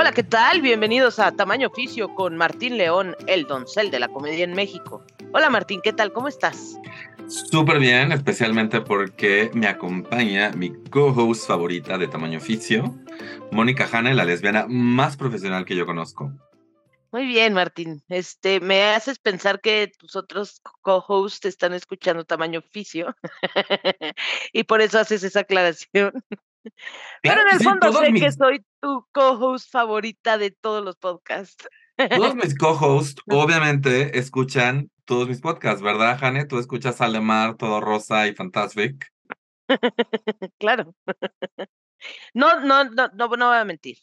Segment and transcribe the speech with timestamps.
[0.00, 0.62] Hola, ¿qué tal?
[0.62, 5.04] Bienvenidos a Tamaño Oficio con Martín León, el doncel de la comedia en México.
[5.32, 6.12] Hola Martín, ¿qué tal?
[6.12, 6.78] ¿Cómo estás?
[7.26, 12.94] Súper bien, especialmente porque me acompaña mi co-host favorita de Tamaño Oficio,
[13.50, 16.32] Mónica Hanna, la lesbiana más profesional que yo conozco.
[17.10, 18.04] Muy bien, Martín.
[18.08, 23.16] Este, me haces pensar que tus otros co-hosts están escuchando Tamaño Oficio
[24.52, 26.12] y por eso haces esa aclaración.
[27.22, 31.68] Pero en el fondo sé que soy tu co-host favorita de todos los podcasts.
[31.96, 36.44] Todos mis co-hosts, obviamente, escuchan todos mis podcasts, ¿verdad, Jane?
[36.46, 39.06] Tú escuchas Alemar, Todo Rosa y Fantastic.
[40.58, 40.94] claro.
[42.32, 43.98] No, no, no, no, no voy a mentir.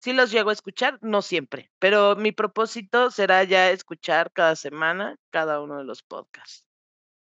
[0.00, 5.16] Sí los llego a escuchar, no siempre, pero mi propósito será ya escuchar cada semana
[5.30, 6.66] cada uno de los podcasts.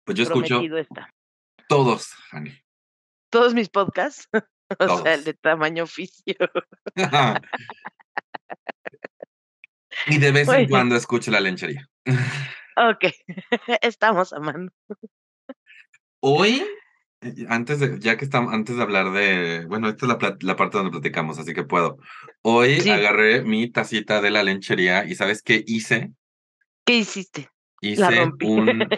[0.04, 0.60] Pues yo escucho
[1.66, 2.62] todos, Jane.
[3.30, 4.28] Todos mis podcasts.
[4.78, 6.34] O sea, el de tamaño oficio.
[10.06, 11.88] y de vez en cuando escucho la lenchería.
[12.76, 13.04] ok,
[13.82, 14.72] estamos amando.
[16.20, 16.64] Hoy,
[17.20, 20.56] eh, antes de, ya que estamos, antes de hablar de, bueno, esta es la, la
[20.56, 21.98] parte donde platicamos, así que puedo.
[22.42, 26.12] Hoy agarré mi tacita de la lenchería y ¿sabes qué hice?
[26.84, 27.48] ¿Qué hiciste?
[27.80, 28.88] Hice un...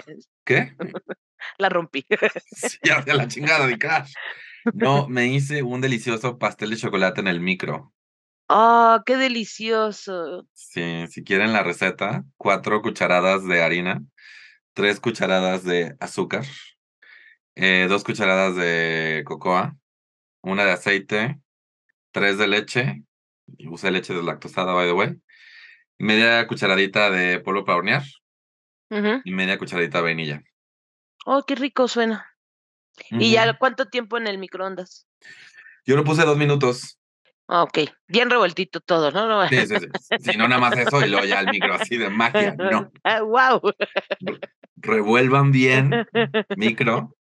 [0.45, 0.75] ¿Qué?
[1.59, 2.07] La rompí.
[2.47, 4.13] sí, hacia la chingada de cash.
[4.73, 7.93] No, me hice un delicioso pastel de chocolate en el micro.
[8.49, 10.47] ¡Oh, qué delicioso!
[10.53, 14.03] Sí, si quieren la receta, cuatro cucharadas de harina,
[14.75, 16.45] tres cucharadas de azúcar,
[17.55, 19.77] eh, dos cucharadas de cocoa,
[20.43, 21.41] una de aceite,
[22.13, 23.05] tres de leche,
[23.71, 25.15] usé leche deslactosada, by the way,
[25.99, 28.05] media cucharadita de polvo para hornear
[29.25, 30.43] y media cucharadita de vainilla.
[31.27, 32.34] ¡Oh, qué rico suena!
[33.11, 35.07] ¿Y ya cuánto tiempo en el microondas?
[35.85, 36.99] Yo lo puse dos minutos.
[37.47, 39.47] Ah, ok, bien revueltito todo, ¿no?
[39.49, 40.17] Sí, sí, sí.
[40.19, 42.91] Si no, nada más eso y luego ya el micro así de magia, no.
[43.27, 43.61] wow.
[44.77, 46.07] Revuelvan bien,
[46.57, 47.15] micro.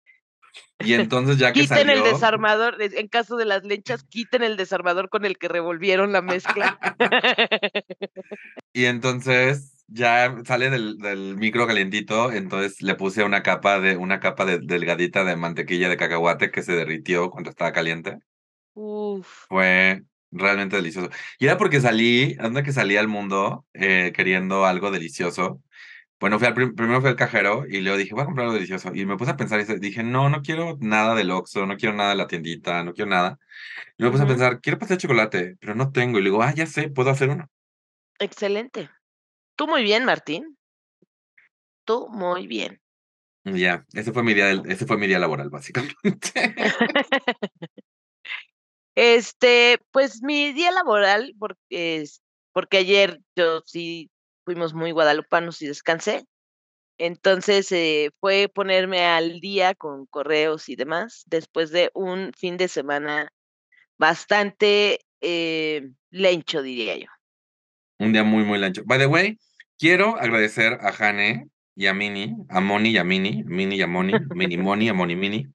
[0.79, 5.09] Y entonces ya que quiten el desarmador, en caso de las lenchas, quiten el desarmador
[5.09, 6.79] con el que revolvieron la mezcla.
[8.73, 14.21] y entonces ya sale del, del, micro calientito, entonces le puse una capa de una
[14.21, 18.19] capa de, delgadita de mantequilla de cacahuate que se derritió cuando estaba caliente.
[18.75, 19.47] Uf.
[19.49, 21.11] Fue realmente delicioso.
[21.39, 25.63] Y era porque salí, anda que salí al mundo eh, queriendo algo delicioso.
[26.19, 28.93] Bueno, fui al primero fui al cajero y le dije, voy a comprar algo delicioso.
[28.95, 31.97] Y me puse a pensar y dije, no, no quiero nada del Oxxo, no quiero
[31.97, 33.39] nada de la tiendita, no quiero nada.
[33.99, 36.19] Y me puse a pensar, quiero pastel de chocolate, pero no tengo.
[36.19, 37.51] Y le digo, ah, ya sé, puedo hacer uno.
[38.21, 38.89] Excelente.
[39.57, 40.57] Tú muy bien, Martín.
[41.85, 42.81] Tú muy bien.
[43.45, 46.55] Ya, ese fue mi día, ese fue mi día laboral, básicamente.
[48.95, 52.05] este, pues mi día laboral, porque,
[52.53, 54.11] porque ayer yo sí
[54.45, 56.25] fuimos muy guadalupanos y descansé.
[56.99, 62.69] Entonces eh, fue ponerme al día con correos y demás después de un fin de
[62.69, 63.33] semana
[63.99, 67.09] bastante eh, lencho, diría yo.
[68.03, 68.83] Un día muy, muy lancho.
[68.85, 69.39] By the way,
[69.79, 71.47] quiero agradecer a Jane
[71.77, 74.93] y a Mini, a Moni y a Mini, Mini y a Moni, Mini Moni, a
[74.93, 75.47] Moni Mini,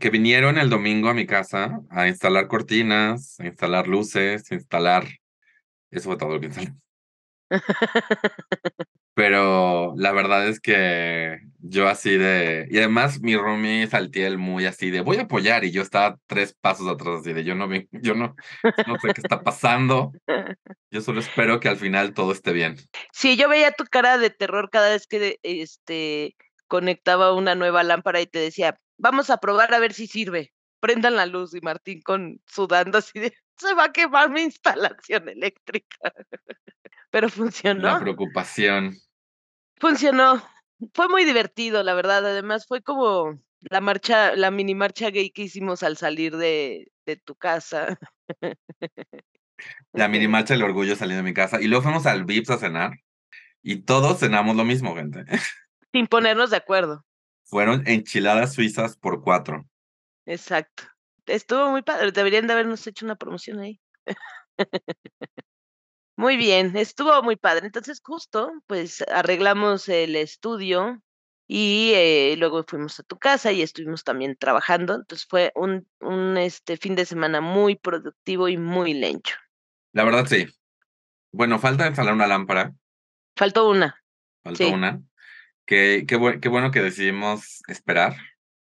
[0.00, 5.06] que vinieron el domingo a mi casa a instalar cortinas, a instalar luces, a instalar.
[5.90, 6.72] Eso fue todo lo que instalé.
[9.14, 12.66] Pero la verdad es que yo así de...
[12.70, 16.56] Y además mi roomie Saltiel muy así de voy a apoyar y yo estaba tres
[16.58, 18.34] pasos atrás así de yo no vi, yo no,
[18.86, 20.12] no sé qué está pasando.
[20.90, 22.76] Yo solo espero que al final todo esté bien.
[23.12, 26.36] Sí, yo veía tu cara de terror cada vez que este
[26.68, 30.52] conectaba una nueva lámpara y te decía, vamos a probar a ver si sirve.
[30.80, 33.32] Prendan la luz y Martín con sudando así de
[33.62, 36.12] se va a quemar mi instalación eléctrica.
[37.10, 37.82] Pero funcionó.
[37.82, 38.96] La preocupación.
[39.78, 40.42] Funcionó.
[40.94, 42.26] Fue muy divertido, la verdad.
[42.26, 47.16] Además, fue como la marcha, la mini marcha gay que hicimos al salir de, de
[47.16, 47.98] tu casa.
[49.92, 51.60] La mini marcha del orgullo saliendo de mi casa.
[51.60, 52.92] Y luego fuimos al Vips a cenar.
[53.62, 55.24] Y todos cenamos lo mismo, gente.
[55.92, 57.04] Sin ponernos de acuerdo.
[57.44, 59.66] Fueron enchiladas suizas por cuatro.
[60.26, 60.84] Exacto.
[61.26, 62.12] Estuvo muy padre.
[62.12, 63.80] Deberían de habernos hecho una promoción ahí.
[66.16, 67.66] Muy bien, estuvo muy padre.
[67.66, 71.02] Entonces, justo, pues arreglamos el estudio
[71.48, 74.94] y eh, luego fuimos a tu casa y estuvimos también trabajando.
[74.94, 79.34] Entonces fue un, un este, fin de semana muy productivo y muy lencho.
[79.92, 80.46] La verdad, sí.
[81.32, 82.74] Bueno, falta instalar una lámpara.
[83.36, 84.00] Faltó una.
[84.44, 85.02] Faltó una.
[85.64, 88.16] Qué, qué, qué bueno que decidimos esperar,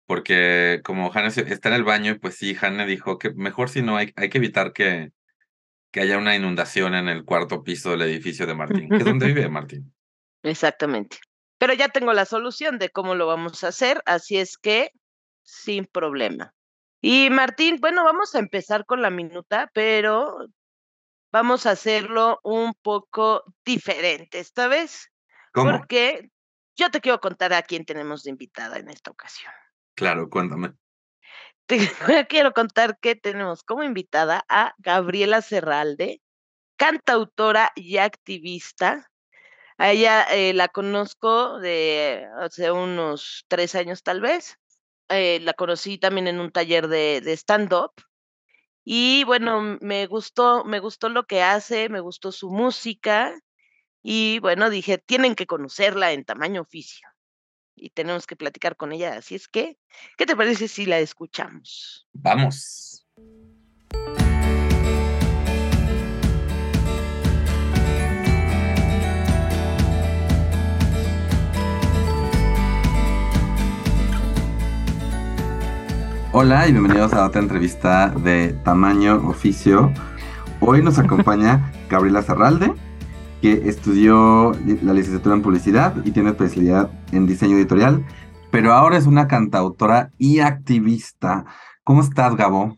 [0.06, 3.82] porque como Hanne está en el baño, y pues sí, Hanne dijo que mejor si
[3.82, 5.12] no, hay, hay que evitar que,
[5.92, 9.28] que haya una inundación en el cuarto piso del edificio de Martín, que es donde
[9.28, 9.94] vive Martín.
[10.44, 11.18] Exactamente.
[11.58, 14.92] Pero ya tengo la solución de cómo lo vamos a hacer, así es que
[15.44, 16.54] sin problema.
[17.02, 20.48] Y Martín, bueno, vamos a empezar con la minuta, pero
[21.32, 25.12] vamos a hacerlo un poco diferente esta vez.
[25.54, 25.72] ¿Cómo?
[25.72, 26.30] Porque
[26.76, 29.54] yo te quiero contar a quién tenemos de invitada en esta ocasión.
[29.96, 30.74] Claro, cuéntame.
[32.30, 36.22] Quiero contar que tenemos como invitada a Gabriela Serralde,
[36.78, 39.10] cantautora y activista,
[39.78, 44.58] a ella eh, la conozco de hace unos tres años tal vez.
[45.10, 47.92] Eh, la conocí también en un taller de, de stand-up.
[48.86, 53.38] Y bueno, me gustó, me gustó lo que hace, me gustó su música.
[54.04, 57.08] Y bueno, dije, tienen que conocerla en tamaño oficio.
[57.76, 59.18] Y tenemos que platicar con ella.
[59.18, 59.78] Así es que,
[60.18, 62.08] ¿qué te parece si la escuchamos?
[62.14, 63.06] Vamos.
[76.38, 79.94] Hola y bienvenidos a otra entrevista de tamaño oficio.
[80.60, 82.74] Hoy nos acompaña Gabriela Zarralde,
[83.46, 88.04] que estudió la licenciatura en publicidad y tiene especialidad en diseño editorial,
[88.50, 91.46] pero ahora es una cantautora y activista.
[91.84, 92.76] ¿Cómo estás, Gabo?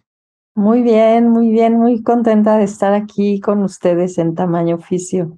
[0.55, 5.37] Muy bien, muy bien, muy contenta de estar aquí con ustedes en tamaño oficio.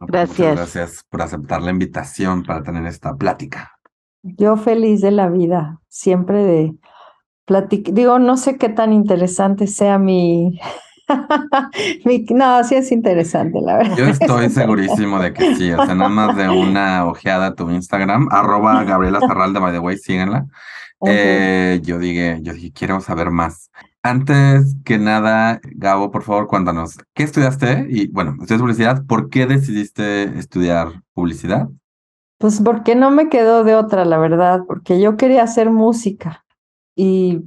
[0.00, 0.56] Gracias.
[0.56, 3.72] gracias por aceptar la invitación para tener esta plática.
[4.22, 6.74] Yo feliz de la vida, siempre de
[7.92, 10.58] digo, no sé qué tan interesante sea mi...
[12.30, 13.96] no, sí es interesante, la verdad.
[13.96, 17.70] Yo estoy segurísimo de que sí, o sea, nada más de una ojeada a tu
[17.70, 20.46] Instagram, arroba Gabriela Zarralde, by the way, síganla.
[21.06, 23.70] Eh, yo dije, yo dije, quiero saber más.
[24.02, 27.86] Antes que nada, Gabo, por favor, cuéntanos, ¿qué estudiaste?
[27.90, 31.68] Y bueno, estudias publicidad, ¿por qué decidiste estudiar publicidad?
[32.38, 36.44] Pues porque no me quedó de otra, la verdad, porque yo quería hacer música
[36.94, 37.42] y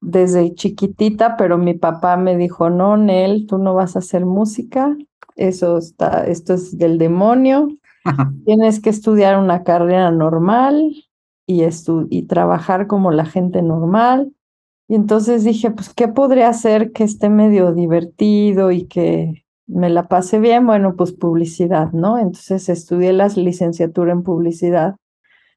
[0.00, 4.96] desde chiquitita, pero mi papá me dijo, no, Nel, tú no vas a hacer música,
[5.36, 7.68] eso está, esto es del demonio,
[8.44, 10.94] tienes que estudiar una carrera normal
[11.46, 11.62] y,
[12.10, 14.32] y trabajar como la gente normal.
[14.86, 20.08] Y entonces dije, pues, ¿qué podría hacer que esté medio divertido y que me la
[20.08, 20.66] pase bien?
[20.66, 22.18] Bueno, pues publicidad, ¿no?
[22.18, 24.96] Entonces estudié la licenciatura en publicidad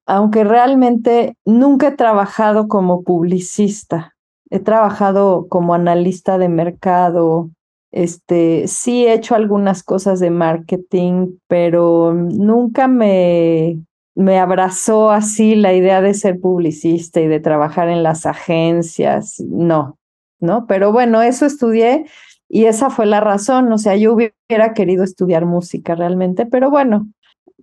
[0.08, 4.16] aunque realmente nunca he trabajado como publicista,
[4.50, 7.50] he trabajado como analista de mercado,
[7.92, 13.80] este, sí he hecho algunas cosas de marketing, pero nunca me,
[14.16, 19.98] me abrazó así la idea de ser publicista y de trabajar en las agencias, no,
[20.40, 20.66] ¿no?
[20.68, 22.06] Pero bueno, eso estudié
[22.50, 27.08] y esa fue la razón, o sea, yo hubiera querido estudiar música realmente, pero bueno,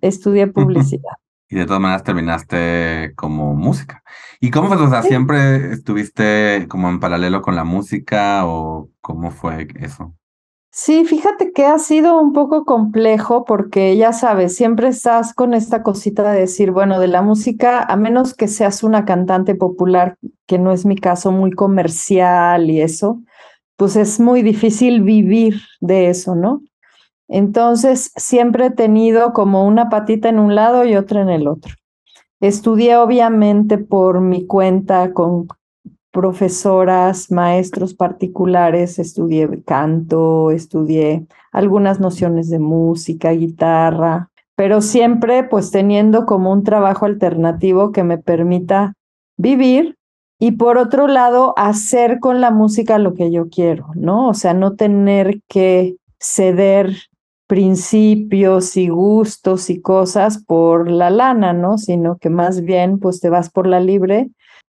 [0.01, 1.13] estudié publicidad.
[1.49, 4.03] Y de todas maneras terminaste como música.
[4.45, 4.77] ¿Y cómo fue?
[4.77, 10.13] O sea, ¿siempre estuviste como en paralelo con la música o cómo fue eso?
[10.69, 15.81] Sí, fíjate que ha sido un poco complejo porque ya sabes, siempre estás con esta
[15.81, 20.59] cosita de decir, bueno, de la música, a menos que seas una cantante popular, que
[20.59, 23.23] no es mi caso, muy comercial y eso,
[23.77, 26.61] pues es muy difícil vivir de eso, ¿no?
[27.27, 31.73] Entonces, siempre he tenido como una patita en un lado y otra en el otro.
[32.45, 35.47] Estudié obviamente por mi cuenta con
[36.11, 46.27] profesoras, maestros particulares, estudié canto, estudié algunas nociones de música, guitarra, pero siempre pues teniendo
[46.27, 48.93] como un trabajo alternativo que me permita
[49.37, 49.95] vivir
[50.39, 54.29] y por otro lado hacer con la música lo que yo quiero, ¿no?
[54.29, 56.95] O sea, no tener que ceder
[57.47, 61.77] principios y gustos y cosas por la lana, ¿no?
[61.77, 64.29] Sino que más bien pues te vas por la libre.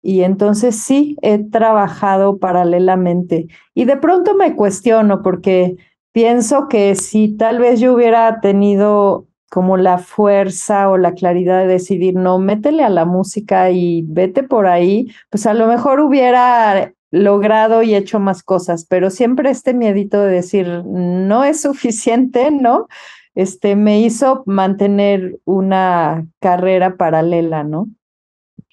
[0.03, 3.49] Y entonces sí, he trabajado paralelamente.
[3.75, 5.77] Y de pronto me cuestiono porque
[6.13, 11.67] pienso que si tal vez yo hubiera tenido como la fuerza o la claridad de
[11.67, 16.93] decidir, no, métele a la música y vete por ahí, pues a lo mejor hubiera
[17.11, 22.89] logrado y hecho más cosas, pero siempre este miedito de decir, no es suficiente, ¿no?
[23.37, 27.87] este, me hizo mantener una carrera paralela, ¿no?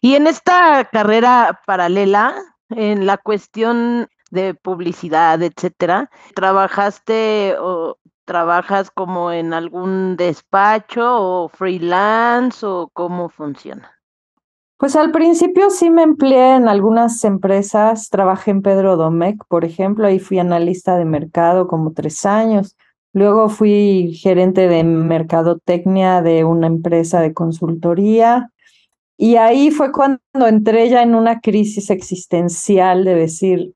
[0.02, 2.34] Y en esta carrera paralela,
[2.70, 12.66] en la cuestión de publicidad, etcétera, ¿trabajaste o trabajas como en algún despacho o freelance
[12.66, 13.93] o cómo funciona?
[14.84, 20.08] Pues al principio sí me empleé en algunas empresas, trabajé en Pedro Domecq, por ejemplo,
[20.08, 22.76] ahí fui analista de mercado como tres años.
[23.14, 28.52] Luego fui gerente de mercadotecnia de una empresa de consultoría.
[29.16, 33.76] Y ahí fue cuando entré ya en una crisis existencial de decir,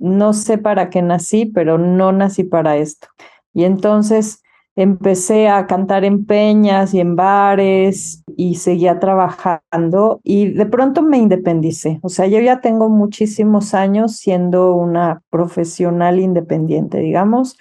[0.00, 3.06] no sé para qué nací, pero no nací para esto.
[3.54, 4.42] Y entonces
[4.78, 11.18] empecé a cantar en peñas y en bares y seguía trabajando y de pronto me
[11.18, 11.98] independicé.
[12.02, 17.58] O sea, yo ya tengo muchísimos años siendo una profesional independiente, digamos.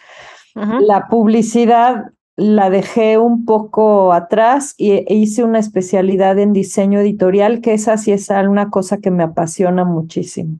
[0.53, 2.05] La publicidad
[2.35, 7.97] la dejé un poco atrás y e hice una especialidad en diseño editorial, que esa
[7.97, 10.59] sí es una cosa que me apasiona muchísimo.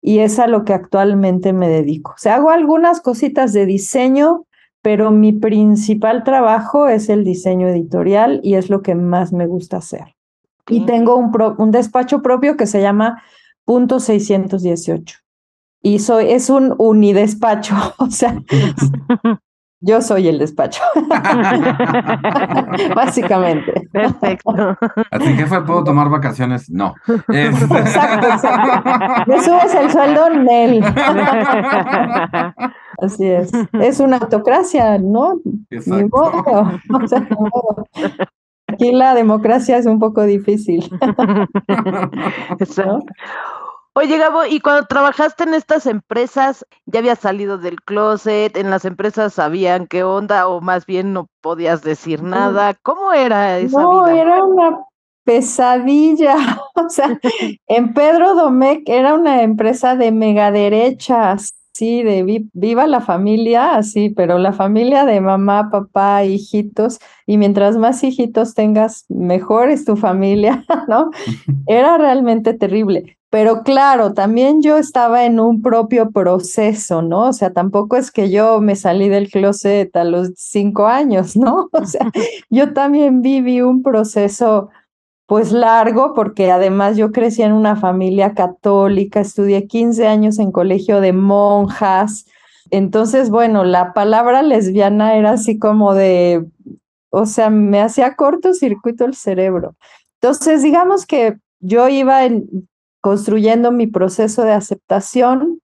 [0.00, 2.12] Y es a lo que actualmente me dedico.
[2.12, 4.46] O sea, hago algunas cositas de diseño,
[4.86, 9.78] pero mi principal trabajo es el diseño editorial y es lo que más me gusta
[9.78, 10.14] hacer.
[10.68, 13.20] Y tengo un, un despacho propio que se llama
[13.64, 15.18] Punto 618
[15.82, 18.40] y soy, es un unidespacho, o sea,
[19.80, 20.84] yo soy el despacho.
[22.94, 23.88] Básicamente.
[23.92, 24.76] Perfecto.
[25.10, 26.70] Así que fue, ¿puedo tomar vacaciones?
[26.70, 26.94] No.
[27.28, 28.92] Exacto, exacto.
[29.26, 30.80] Me subes el sueldo, Nel.
[32.98, 33.50] Así es.
[33.72, 35.40] Es una autocracia, ¿no?
[35.70, 36.80] Ni modo.
[37.02, 37.86] O sea, ni modo.
[38.68, 40.88] Aquí la democracia es un poco difícil.
[42.58, 43.06] Exacto.
[43.98, 48.84] Oye, Gabo, y cuando trabajaste en estas empresas, ya habías salido del closet, en las
[48.84, 52.74] empresas sabían qué onda, o más bien no podías decir nada.
[52.82, 54.20] ¿Cómo era esa no, vida?
[54.20, 54.80] era una
[55.24, 56.36] pesadilla.
[56.78, 57.18] O sea,
[57.68, 64.38] en Pedro Domecq era una empresa de megaderechas, sí, de viva la familia, así, pero
[64.38, 70.64] la familia de mamá, papá, hijitos, y mientras más hijitos tengas, mejor es tu familia,
[70.88, 71.10] ¿no?
[71.66, 73.16] Era realmente terrible.
[73.28, 77.28] Pero claro, también yo estaba en un propio proceso, ¿no?
[77.28, 81.68] O sea, tampoco es que yo me salí del closet a los cinco años, ¿no?
[81.72, 82.10] O sea,
[82.50, 84.70] yo también viví un proceso
[85.26, 91.00] pues largo, porque además yo crecí en una familia católica, estudié 15 años en colegio
[91.00, 92.26] de monjas.
[92.70, 96.46] Entonces, bueno, la palabra lesbiana era así como de,
[97.10, 99.74] o sea, me hacía cortocircuito el cerebro.
[100.20, 102.68] Entonces, digamos que yo iba en,
[103.00, 105.60] construyendo mi proceso de aceptación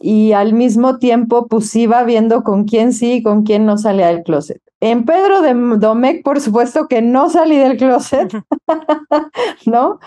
[0.00, 4.08] y al mismo tiempo pues iba viendo con quién sí y con quién no salía
[4.08, 4.60] del closet.
[4.80, 8.32] En Pedro de Domecq, por supuesto que no salí del closet,
[9.66, 9.98] ¿no?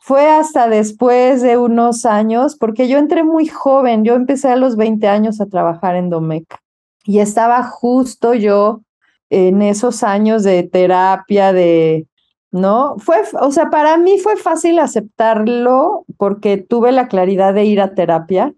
[0.00, 4.76] Fue hasta después de unos años, porque yo entré muy joven, yo empecé a los
[4.76, 6.56] 20 años a trabajar en Domecq
[7.04, 8.82] y estaba justo yo
[9.30, 12.06] en esos años de terapia, de,
[12.50, 12.96] ¿no?
[12.98, 17.94] Fue, o sea, para mí fue fácil aceptarlo porque tuve la claridad de ir a
[17.94, 18.54] terapia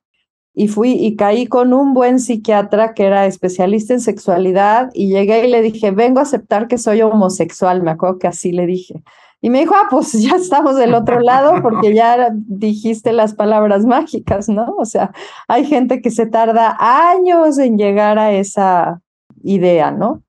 [0.55, 5.47] y fui y caí con un buen psiquiatra que era especialista en sexualidad y llegué
[5.47, 9.03] y le dije, vengo a aceptar que soy homosexual, me acuerdo que así le dije.
[9.41, 13.85] Y me dijo, ah, pues ya estamos del otro lado porque ya dijiste las palabras
[13.85, 14.75] mágicas, ¿no?
[14.79, 15.13] O sea,
[15.49, 19.03] hay gente que se tarda años en llegar a esa
[19.43, 20.23] idea, ¿no?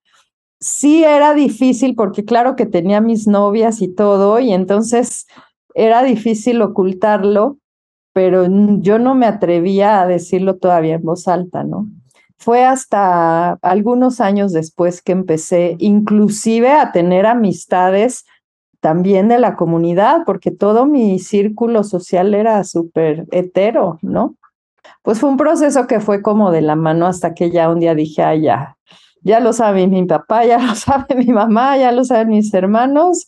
[0.65, 5.27] sí era difícil porque claro que tenía mis novias y todo, y entonces
[5.75, 7.57] era difícil ocultarlo,
[8.15, 8.47] pero
[8.79, 11.89] yo no me atrevía a decirlo todavía en voz alta, ¿no?
[12.37, 18.23] Fue hasta algunos años después que empecé inclusive a tener amistades
[18.79, 24.37] también de la comunidad, porque todo mi círculo social era súper hetero, ¿no?
[25.01, 27.95] Pues fue un proceso que fue como de la mano hasta que ya un día
[27.95, 28.77] dije, ah, ya,
[29.23, 33.27] ya lo sabe mi papá, ya lo sabe mi mamá, ya lo saben mis hermanos,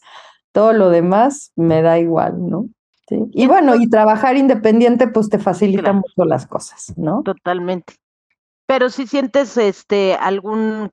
[0.54, 2.70] todo lo demás me da igual, ¿no?
[3.08, 3.20] ¿Sí?
[3.32, 7.24] Y bueno, y trabajar independiente pues te facilita mucho las cosas, ¿no?
[7.24, 7.96] Totalmente.
[8.66, 10.92] Pero si sientes este algún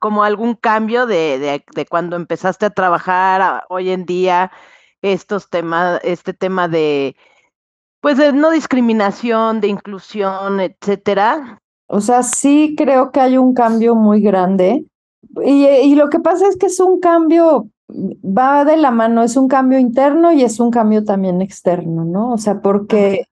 [0.00, 4.50] como algún cambio de, de, de cuando empezaste a trabajar a, hoy en día
[5.02, 7.16] estos temas, este tema de
[8.00, 13.94] pues de no discriminación, de inclusión, etcétera, o sea, sí creo que hay un cambio
[13.94, 14.84] muy grande.
[15.44, 19.36] Y, y, lo que pasa es que es un cambio, va de la mano, es
[19.36, 22.32] un cambio interno y es un cambio también externo, ¿no?
[22.32, 23.26] O sea, porque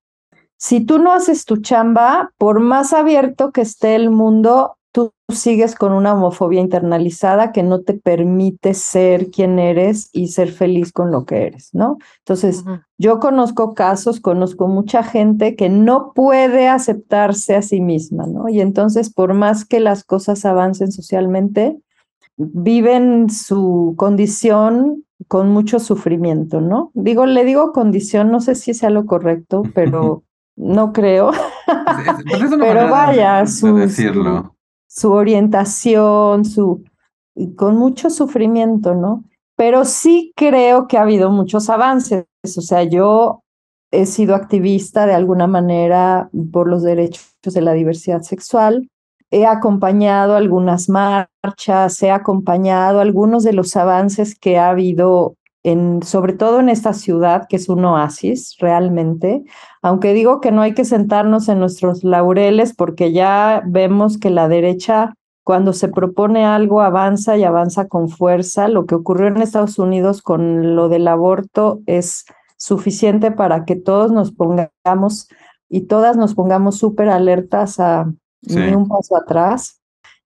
[0.56, 5.74] si tú no haces tu chamba, por más abierto que esté el mundo, tú sigues
[5.74, 11.10] con una homofobia internalizada que no te permite ser quien eres y ser feliz con
[11.10, 11.98] lo que eres, ¿no?
[12.20, 12.64] Entonces,
[12.96, 18.48] yo conozco casos, conozco mucha gente que no puede aceptarse a sí misma, ¿no?
[18.48, 21.80] Y entonces, por más que las cosas avancen socialmente,
[22.36, 26.90] viven su condición con mucho sufrimiento, ¿no?
[26.94, 30.24] Digo, le digo condición, no sé si sea lo correcto, pero
[30.56, 31.32] no creo.
[32.58, 33.88] pero vaya, su,
[34.88, 36.84] su, orientación, su
[37.56, 39.24] con mucho sufrimiento, ¿no?
[39.56, 42.26] Pero sí creo que ha habido muchos avances.
[42.44, 43.42] O sea, yo
[43.90, 48.88] he sido activista de alguna manera por los derechos de la diversidad sexual
[49.34, 56.34] he acompañado algunas marchas, he acompañado algunos de los avances que ha habido en, sobre
[56.34, 59.42] todo en esta ciudad, que es un oasis realmente,
[59.82, 64.46] aunque digo que no hay que sentarnos en nuestros laureles porque ya vemos que la
[64.46, 68.68] derecha cuando se propone algo avanza y avanza con fuerza.
[68.68, 72.24] Lo que ocurrió en Estados Unidos con lo del aborto es
[72.56, 75.28] suficiente para que todos nos pongamos
[75.68, 78.06] y todas nos pongamos súper alertas a,
[78.46, 79.80] ni un paso atrás.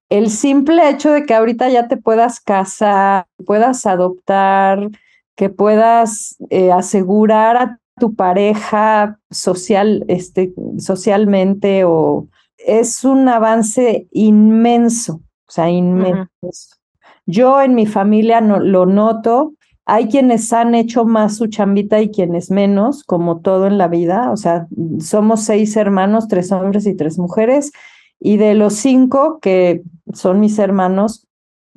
[0.09, 4.89] El simple hecho de que ahorita ya te puedas casar, puedas adoptar,
[5.35, 15.21] que puedas eh, asegurar a tu pareja social, este, socialmente, o es un avance inmenso,
[15.47, 16.29] o sea, inmenso.
[17.25, 19.53] Yo en mi familia no, lo noto,
[19.85, 24.31] hay quienes han hecho más su chambita y quienes menos, como todo en la vida.
[24.31, 24.67] O sea,
[24.99, 27.71] somos seis hermanos, tres hombres y tres mujeres,
[28.19, 29.81] y de los cinco, que
[30.13, 31.27] son mis hermanos,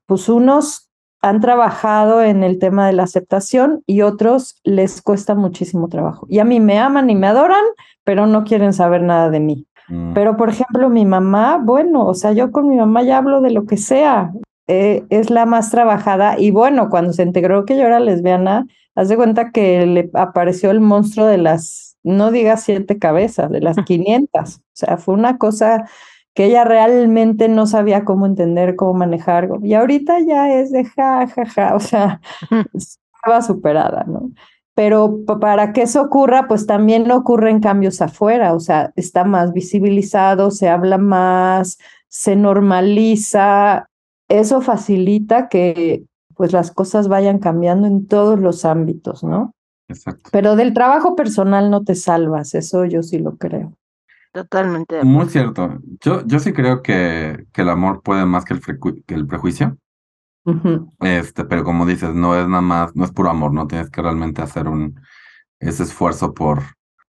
[0.06, 5.88] pues unos han trabajado en el tema de la aceptación y otros les cuesta muchísimo
[5.88, 6.26] trabajo.
[6.28, 7.64] Y a mí me aman y me adoran,
[8.02, 9.66] pero no quieren saber nada de mí.
[9.88, 10.14] Mm.
[10.14, 13.52] Pero, por ejemplo, mi mamá, bueno, o sea, yo con mi mamá ya hablo de
[13.52, 14.32] lo que sea.
[14.66, 19.08] Eh, es la más trabajada y bueno, cuando se integró que yo era lesbiana, haz
[19.08, 23.76] de cuenta que le apareció el monstruo de las, no digas siete cabezas, de las
[23.86, 24.56] 500.
[24.56, 25.88] O sea, fue una cosa
[26.34, 29.48] que ella realmente no sabía cómo entender, cómo manejar.
[29.62, 32.20] Y ahorita ya es de ja, ja, ja, o sea,
[32.74, 34.30] estaba superada, ¿no?
[34.74, 40.50] Pero para que eso ocurra, pues también ocurren cambios afuera, o sea, está más visibilizado,
[40.50, 41.76] se habla más,
[42.08, 43.90] se normaliza,
[44.28, 49.52] eso facilita que pues las cosas vayan cambiando en todos los ámbitos, ¿no?
[49.88, 50.30] Exacto.
[50.32, 53.74] Pero del trabajo personal no te salvas, eso yo sí lo creo.
[54.32, 55.04] Totalmente.
[55.04, 55.78] Muy cierto.
[56.00, 58.60] Yo, yo sí creo que, que el amor puede más que el,
[59.06, 59.76] que el prejuicio.
[61.00, 64.02] Este, pero como dices, no es nada más, no es puro amor, no tienes que
[64.02, 65.00] realmente hacer un
[65.60, 66.62] ese esfuerzo por,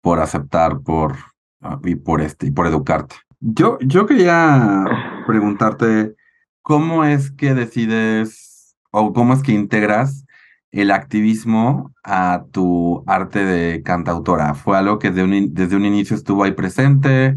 [0.01, 1.15] por aceptar, por
[1.61, 3.15] ah, y por este, y por educarte.
[3.39, 4.83] Yo, yo quería
[5.25, 6.15] preguntarte
[6.61, 10.25] cómo es que decides o cómo es que integras
[10.71, 14.53] el activismo a tu arte de cantautora?
[14.53, 17.35] ¿Fue algo que desde un, desde un inicio estuvo ahí presente?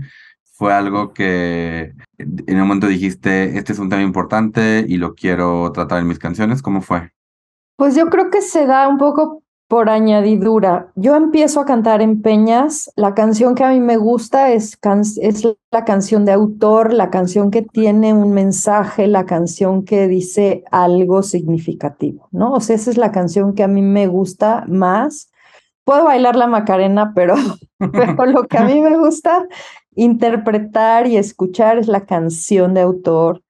[0.57, 5.70] ¿Fue algo que en un momento dijiste, este es un tema importante y lo quiero
[5.73, 6.62] tratar en mis canciones?
[6.62, 7.11] ¿Cómo fue?
[7.77, 10.92] Pues yo creo que se da un poco por añadidura.
[10.94, 12.90] Yo empiezo a cantar en peñas.
[12.96, 14.79] La canción que a mí me gusta es,
[15.20, 20.64] es la canción de autor, la canción que tiene un mensaje, la canción que dice
[20.70, 22.53] algo significativo, ¿no?
[22.53, 25.31] O sea, esa es la canción que a mí me gusta más.
[25.85, 27.35] Puedo bailar la Macarena, pero,
[27.79, 29.46] pero lo que a mí me gusta
[29.96, 33.42] interpretar y escuchar es la canción de autor,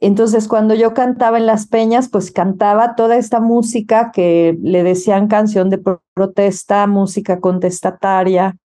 [0.00, 5.26] entonces, cuando yo cantaba en las peñas, pues cantaba toda esta música que le decían
[5.26, 5.82] canción de
[6.14, 8.56] protesta, música contestataria,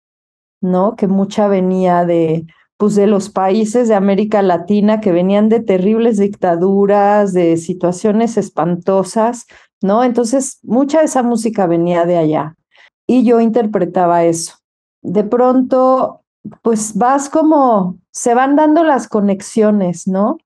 [0.62, 0.96] ¿no?
[0.96, 2.46] Que mucha venía de,
[2.78, 9.48] pues, de los países de América Latina que venían de terribles dictaduras, de situaciones espantosas,
[9.82, 10.04] ¿no?
[10.04, 12.56] Entonces, mucha de esa música venía de allá
[13.08, 14.58] y yo interpretaba eso.
[15.02, 16.22] De pronto,
[16.62, 20.38] pues vas como, se van dando las conexiones, ¿no?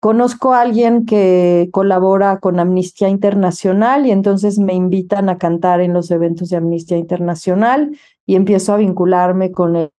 [0.00, 5.92] Conozco a alguien que colabora con Amnistía Internacional y entonces me invitan a cantar en
[5.92, 9.90] los eventos de Amnistía Internacional y empiezo a vincularme con el,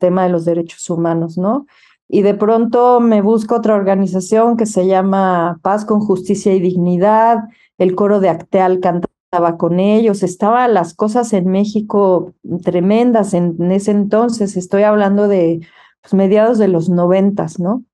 [0.00, 1.66] tema de los derechos humanos, ¿no?
[2.08, 7.44] Y de pronto me busco otra organización que se llama Paz con Justicia y Dignidad,
[7.78, 12.32] el coro de Acteal cantaba con ellos, estaban las cosas en México
[12.64, 15.60] tremendas en, ese entonces, estoy hablando de
[16.02, 17.84] pues, mediados de los noventas, ¿no?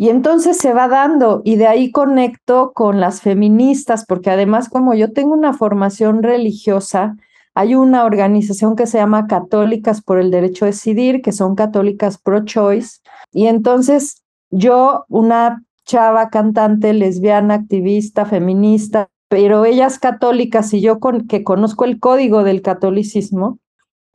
[0.00, 4.94] Y entonces se va dando y de ahí conecto con las feministas, porque además como
[4.94, 7.16] yo tengo una formación religiosa,
[7.52, 12.16] hay una organización que se llama Católicas por el Derecho a Decidir, que son católicas
[12.16, 13.00] pro-choice,
[13.32, 21.42] y entonces yo, una chava cantante, lesbiana, activista, feminista, pero ellas católicas y yo que
[21.42, 23.58] conozco el código del catolicismo,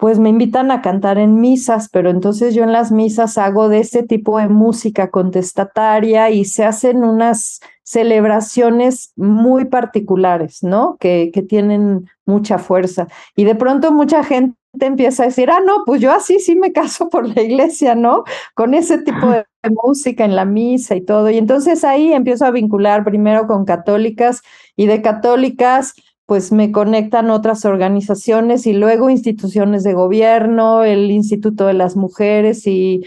[0.03, 3.79] pues me invitan a cantar en misas, pero entonces yo en las misas hago de
[3.79, 10.97] este tipo de música contestataria y se hacen unas celebraciones muy particulares, ¿no?
[10.99, 13.07] Que, que tienen mucha fuerza.
[13.37, 16.73] Y de pronto mucha gente empieza a decir, ah, no, pues yo así sí me
[16.73, 18.25] caso por la iglesia, ¿no?
[18.55, 19.45] Con ese tipo de
[19.85, 21.29] música en la misa y todo.
[21.29, 24.41] Y entonces ahí empiezo a vincular primero con católicas
[24.75, 25.93] y de católicas
[26.25, 32.65] pues me conectan otras organizaciones y luego instituciones de gobierno, el Instituto de las Mujeres
[32.65, 33.03] y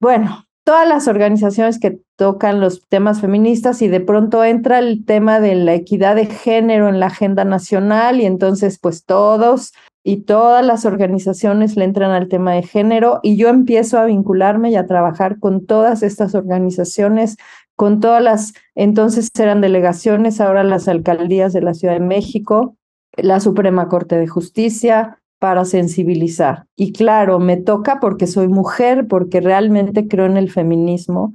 [0.00, 5.40] bueno, todas las organizaciones que tocan los temas feministas y de pronto entra el tema
[5.40, 9.72] de la equidad de género en la agenda nacional y entonces pues todos
[10.04, 14.70] y todas las organizaciones le entran al tema de género y yo empiezo a vincularme
[14.70, 17.36] y a trabajar con todas estas organizaciones,
[17.78, 22.74] con todas las, entonces eran delegaciones, ahora las alcaldías de la Ciudad de México,
[23.16, 26.66] la Suprema Corte de Justicia, para sensibilizar.
[26.74, 31.32] Y claro, me toca porque soy mujer, porque realmente creo en el feminismo,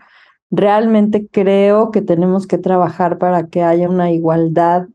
[0.51, 4.87] realmente creo que tenemos que trabajar para que haya una igualdad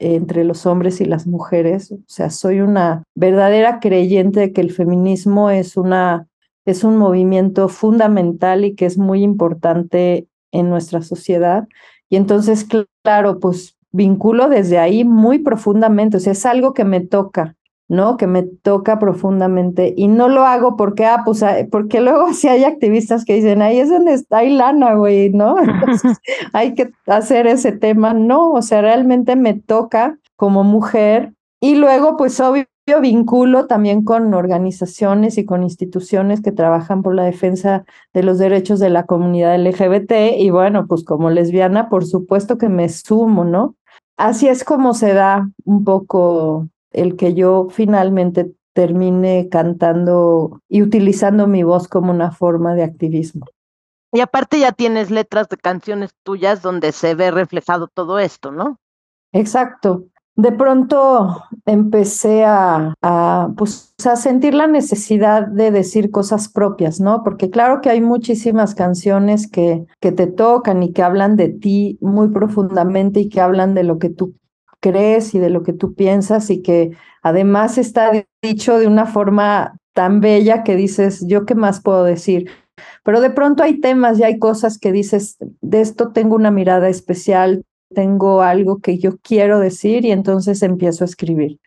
[0.00, 1.92] entre los hombres y las mujeres.
[1.92, 6.26] O sea, soy una verdadera creyente de que el feminismo es una
[6.64, 11.68] es un movimiento fundamental y que es muy importante en nuestra sociedad.
[12.08, 12.66] Y entonces,
[13.02, 17.56] claro, pues vinculo desde ahí muy profundamente, o sea, es algo que me toca,
[17.88, 18.16] ¿no?
[18.16, 22.64] Que me toca profundamente y no lo hago porque, ah, pues, porque luego si hay
[22.64, 25.58] activistas que dicen, ahí es donde está hay lana, güey, ¿no?
[25.62, 26.18] Entonces
[26.52, 32.16] hay que hacer ese tema, no, o sea, realmente me toca como mujer y luego,
[32.16, 32.66] pues, obvio,
[33.00, 38.78] vinculo también con organizaciones y con instituciones que trabajan por la defensa de los derechos
[38.78, 43.74] de la comunidad LGBT y bueno, pues como lesbiana, por supuesto que me sumo, ¿no?
[44.16, 51.46] Así es como se da un poco el que yo finalmente termine cantando y utilizando
[51.46, 53.46] mi voz como una forma de activismo.
[54.12, 58.78] Y aparte ya tienes letras de canciones tuyas donde se ve reflejado todo esto, ¿no?
[59.32, 60.04] Exacto.
[60.36, 67.24] De pronto empecé a, a, pues, a sentir la necesidad de decir cosas propias, ¿no?
[67.24, 71.98] Porque claro que hay muchísimas canciones que, que te tocan y que hablan de ti
[72.02, 74.34] muy profundamente y que hablan de lo que tú
[74.80, 79.78] crees y de lo que tú piensas y que además está dicho de una forma
[79.94, 82.50] tan bella que dices, yo qué más puedo decir.
[83.02, 86.90] Pero de pronto hay temas y hay cosas que dices, de esto tengo una mirada
[86.90, 91.60] especial, tengo algo que yo quiero decir y entonces empiezo a escribir.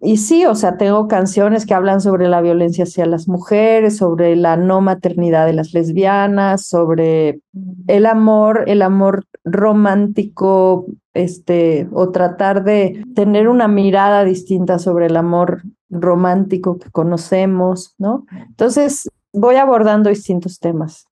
[0.00, 4.36] Y sí, o sea, tengo canciones que hablan sobre la violencia hacia las mujeres, sobre
[4.36, 7.40] la no maternidad de las lesbianas, sobre
[7.86, 10.84] el amor, el amor romántico,
[11.14, 18.26] este, o tratar de tener una mirada distinta sobre el amor romántico que conocemos, ¿no?
[18.30, 21.06] Entonces, voy abordando distintos temas.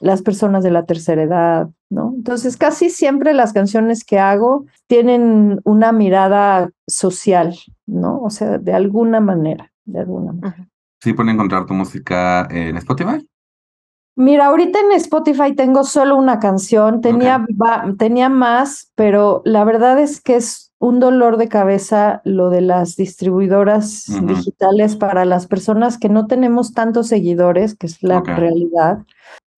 [0.00, 2.12] Las personas de la tercera edad, ¿no?
[2.14, 7.56] Entonces, casi siempre las canciones que hago tienen una mirada social,
[7.86, 8.20] ¿no?
[8.20, 10.68] O sea, de alguna manera, de alguna manera.
[11.00, 13.26] ¿Sí pueden encontrar tu música en Spotify?
[14.16, 17.46] Mira, ahorita en Spotify tengo solo una canción, tenía,
[17.98, 22.96] tenía más, pero la verdad es que es un dolor de cabeza lo de las
[22.96, 29.04] distribuidoras digitales para las personas que no tenemos tantos seguidores, que es la realidad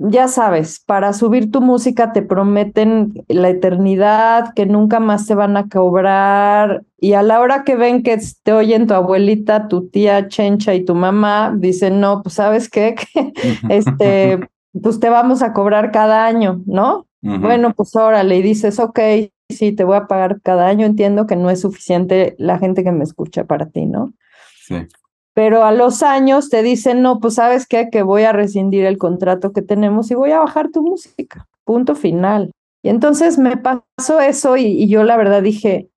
[0.02, 5.58] ya sabes, para subir tu música te prometen la eternidad, que nunca más te van
[5.58, 10.28] a cobrar, y a la hora que ven que te oyen tu abuelita, tu tía
[10.28, 12.94] Chencha y tu mamá, dicen, no, pues sabes qué,
[13.68, 14.48] este,
[14.82, 17.06] pues te vamos a cobrar cada año, ¿no?
[17.22, 18.98] Bueno, pues órale, y dices, ok,
[19.50, 22.92] sí, te voy a pagar cada año, entiendo que no es suficiente la gente que
[22.92, 24.14] me escucha para ti, ¿no?
[24.66, 24.86] Sí
[25.34, 28.98] pero a los años te dicen, no, pues sabes qué, que voy a rescindir el
[28.98, 32.50] contrato que tenemos y voy a bajar tu música, punto final.
[32.82, 35.88] Y entonces me pasó eso y, yo la verdad dije,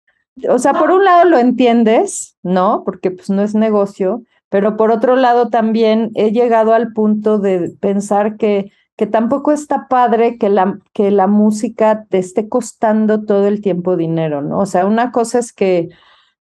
[0.49, 2.83] o sea, por un lado lo entiendes, ¿no?
[2.85, 7.73] Porque pues no es negocio, pero por otro lado también he llegado al punto de
[7.79, 13.47] pensar que, que tampoco está padre que la, que la música te esté costando todo
[13.47, 14.59] el tiempo dinero, ¿no?
[14.59, 15.89] O sea, una cosa es que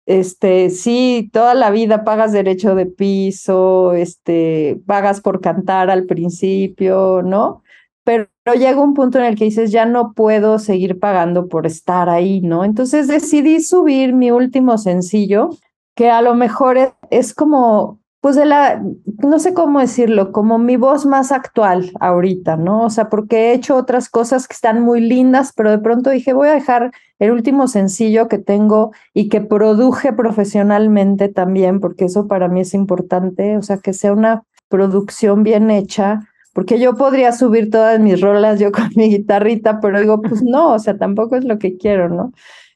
[0.05, 7.21] este, sí, toda la vida pagas derecho de piso, este, pagas por cantar al principio,
[7.23, 7.63] ¿no?
[8.03, 12.09] Pero llega un punto en el que dices, ya no puedo seguir pagando por estar
[12.09, 12.65] ahí, ¿no?
[12.65, 15.51] Entonces decidí subir mi último sencillo,
[15.95, 18.81] que a lo mejor es, como pues de la,
[19.23, 22.84] no sé cómo decirlo, como mi voz más actual ahorita, ¿no?
[22.86, 26.34] O sea, porque he hecho otras cosas que están muy lindas, pero de pronto dije,
[26.34, 32.27] voy a dejar el último sencillo que tengo y que produje profesionalmente también, porque eso
[32.27, 36.21] para mí es importante, o sea, que sea una producción bien hecha,
[36.53, 40.73] porque yo podría subir todas mis rolas yo con mi guitarrita, pero digo, pues no,
[40.73, 42.34] o sea, tampoco es lo que quiero, ¿no?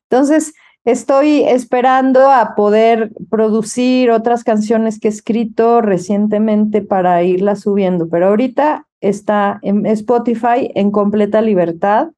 [0.10, 0.54] Entonces,
[0.86, 8.28] Estoy esperando a poder producir otras canciones que he escrito recientemente para irlas subiendo, pero
[8.28, 12.10] ahorita está en Spotify en completa libertad,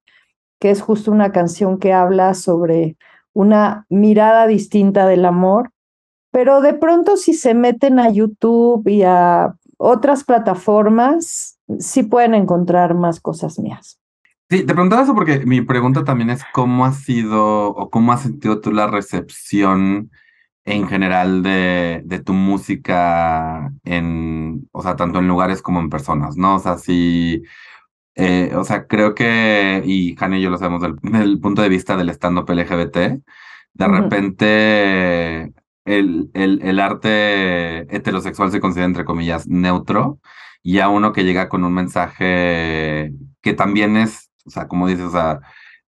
[0.60, 2.98] que es justo una canción que habla sobre
[3.32, 5.72] una mirada distinta del amor,
[6.32, 12.96] pero de pronto si se meten a YouTube y a otras plataformas, sí pueden encontrar
[12.96, 13.98] más cosas mías.
[14.50, 18.22] Sí, te preguntaba eso porque mi pregunta también es cómo ha sido o cómo has
[18.22, 20.10] sentido tú la recepción
[20.64, 26.38] en general de, de tu música en, o sea, tanto en lugares como en personas,
[26.38, 26.56] ¿no?
[26.56, 27.44] O sea, sí,
[28.16, 31.98] eh, o sea, creo que, y Jane y yo lo sabemos del, punto de vista
[31.98, 32.98] del stand-up LGBT,
[33.74, 35.54] de repente
[35.86, 40.20] el, el, el arte heterosexual se considera, entre comillas, neutro,
[40.64, 45.06] y a uno que llega con un mensaje que también es o sea, como dices,
[45.06, 45.40] o sea,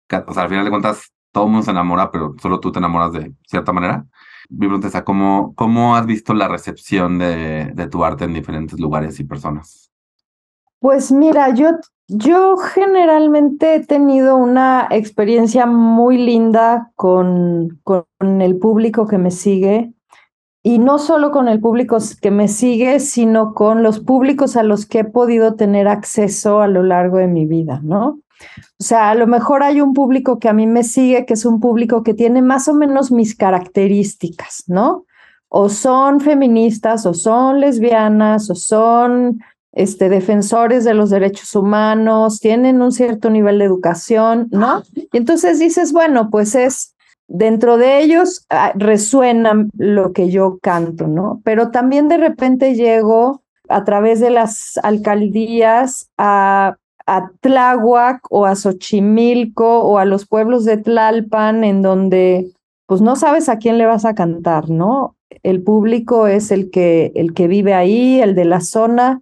[0.09, 3.33] al final de cuentas, todo el mundo se enamora, pero solo tú te enamoras de
[3.47, 4.05] cierta manera.
[4.49, 8.81] Mi pregunta es, ¿cómo, ¿cómo has visto la recepción de, de tu arte en diferentes
[8.81, 9.91] lugares y personas?
[10.81, 11.71] Pues mira, yo,
[12.07, 19.93] yo generalmente he tenido una experiencia muy linda con, con el público que me sigue
[20.63, 24.87] y no solo con el público que me sigue, sino con los públicos a los
[24.87, 28.21] que he podido tener acceso a lo largo de mi vida, ¿no?
[28.81, 31.45] O sea, a lo mejor hay un público que a mí me sigue, que es
[31.45, 35.05] un público que tiene más o menos mis características, ¿no?
[35.49, 39.41] O son feministas, o son lesbianas, o son
[39.73, 44.83] este, defensores de los derechos humanos, tienen un cierto nivel de educación, ¿no?
[44.95, 46.95] Y entonces dices, bueno, pues es,
[47.29, 51.41] dentro de ellos ah, resuena lo que yo canto, ¿no?
[51.45, 56.77] Pero también de repente llego a través de las alcaldías a
[57.09, 62.53] a Tláhuac o a Xochimilco o a los pueblos de Tlalpan en donde
[62.87, 65.17] pues no sabes a quién le vas a cantar, ¿no?
[65.43, 69.21] El público es el que, el que vive ahí, el de la zona,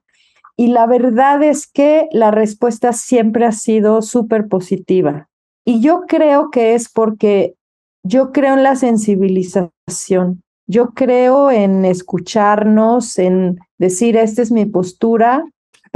[0.57, 5.29] y la verdad es que la respuesta siempre ha sido súper positiva.
[5.65, 7.55] Y yo creo que es porque
[8.05, 15.45] yo creo en la sensibilización, yo creo en escucharnos, en decir, esta es mi postura,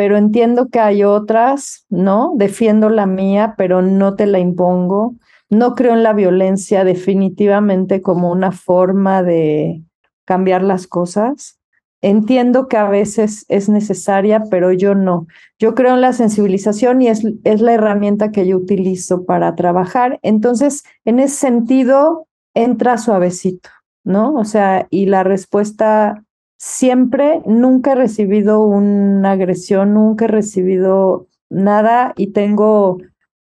[0.00, 2.32] pero entiendo que hay otras, ¿no?
[2.34, 5.16] Defiendo la mía, pero no te la impongo.
[5.50, 9.82] No creo en la violencia definitivamente como una forma de
[10.24, 11.60] cambiar las cosas.
[12.00, 15.26] Entiendo que a veces es necesaria, pero yo no.
[15.58, 20.18] Yo creo en la sensibilización y es, es la herramienta que yo utilizo para trabajar.
[20.22, 23.68] Entonces, en ese sentido, entra suavecito,
[24.02, 24.32] ¿no?
[24.36, 26.24] O sea, y la respuesta
[26.60, 32.98] siempre, nunca he recibido una agresión, nunca he recibido nada y tengo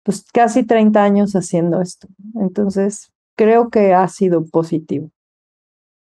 [0.03, 2.09] pues casi 30 años haciendo esto.
[2.35, 5.11] Entonces, creo que ha sido positivo.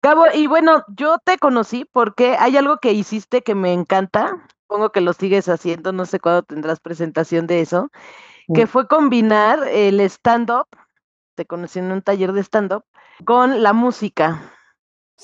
[0.00, 4.90] Cabo, y bueno, yo te conocí porque hay algo que hiciste que me encanta, supongo
[4.90, 7.90] que lo sigues haciendo, no sé cuándo tendrás presentación de eso,
[8.54, 8.68] que mm.
[8.68, 10.66] fue combinar el stand-up,
[11.34, 12.84] te conocí en un taller de stand-up,
[13.26, 14.55] con la música.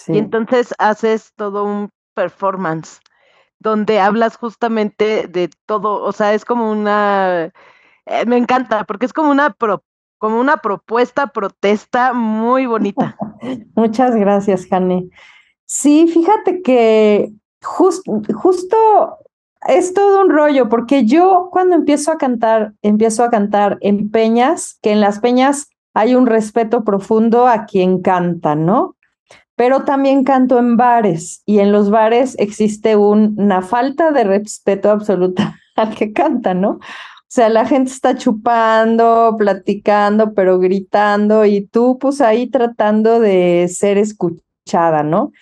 [0.09, 3.01] Y entonces haces todo un performance
[3.63, 7.53] donde hablas justamente de todo, o sea, es como una,
[8.07, 9.55] eh, me encanta, porque es como una,
[10.19, 13.17] como una propuesta, protesta muy bonita.
[13.77, 15.09] Muchas gracias, Jane.
[15.65, 19.19] Sí, fíjate que justo
[19.69, 24.79] es todo un rollo, porque yo cuando empiezo a cantar, empiezo a cantar en peñas,
[24.83, 28.97] que en las peñas hay un respeto profundo a quien canta, ¿no?
[29.57, 35.59] Pero también canto en bares y en los bares existe una falta de respeto absoluta
[35.77, 36.71] al que canta, ¿no?
[36.71, 43.69] O sea, la gente está chupando, platicando, pero gritando y tú pues ahí tratando de
[43.75, 45.33] ser escuchada, ¿no?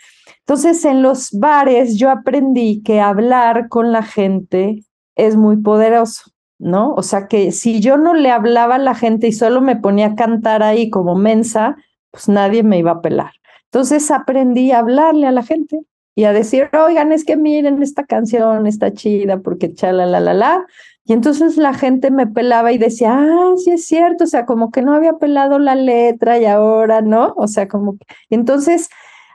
[0.51, 4.85] Entonces, en los bares yo aprendí que hablar con la gente
[5.16, 6.92] es muy poderoso, ¿no?
[6.94, 10.07] O sea, que si yo no le hablaba a la gente y solo me ponía
[10.09, 11.77] a cantar ahí como mensa,
[12.11, 13.33] pues nadie me iba a pelar.
[13.72, 15.80] Entonces aprendí a hablarle a la gente
[16.16, 20.35] y a decir, oigan, es que miren, esta canción está chida porque chala, la, la,
[20.35, 20.66] la.
[21.04, 24.70] Y entonces la gente me pelaba y decía, ah, sí es cierto, o sea, como
[24.70, 27.33] que no había pelado la letra y ahora, ¿no?
[27.37, 27.96] O sea, como.
[28.28, 28.90] Entonces,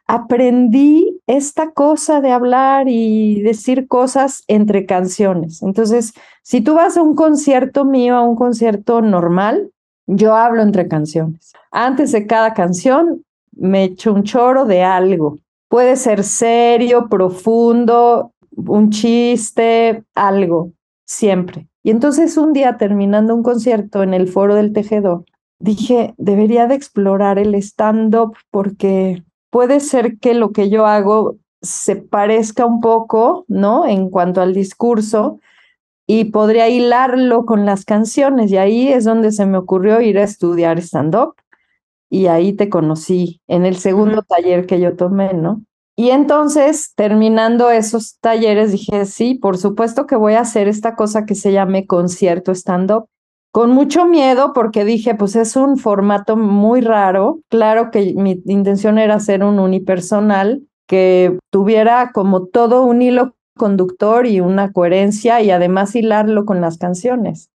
[0.08, 5.64] aprendí esta cosa de hablar y decir cosas entre canciones.
[5.64, 9.72] Entonces, si tú vas a un concierto mío, a un concierto normal,
[10.08, 11.54] yo hablo entre canciones.
[11.72, 15.38] Antes de cada canción, me echo un choro de algo.
[15.68, 20.72] Puede ser serio, profundo, un chiste, algo,
[21.06, 21.68] siempre.
[21.84, 25.26] Y entonces un día terminando un concierto en el foro del tejedor,
[25.60, 31.96] dije, debería de explorar el stand-up porque puede ser que lo que yo hago se
[31.96, 33.86] parezca un poco, ¿no?
[33.86, 35.40] En cuanto al discurso,
[36.08, 38.52] y podría hilarlo con las canciones.
[38.52, 41.36] Y ahí es donde se me ocurrió ir a estudiar stand-up.
[42.16, 45.64] Y ahí te conocí en el segundo taller que yo tomé, ¿no?
[45.98, 51.26] Y entonces, terminando esos talleres, dije, sí, por supuesto que voy a hacer esta cosa
[51.26, 53.10] que se llame concierto stand-up
[53.52, 57.42] con mucho miedo porque dije, pues es un formato muy raro.
[57.50, 64.26] Claro que mi intención era hacer un unipersonal que tuviera como todo un hilo conductor
[64.26, 67.50] y una coherencia y además hilarlo con las canciones.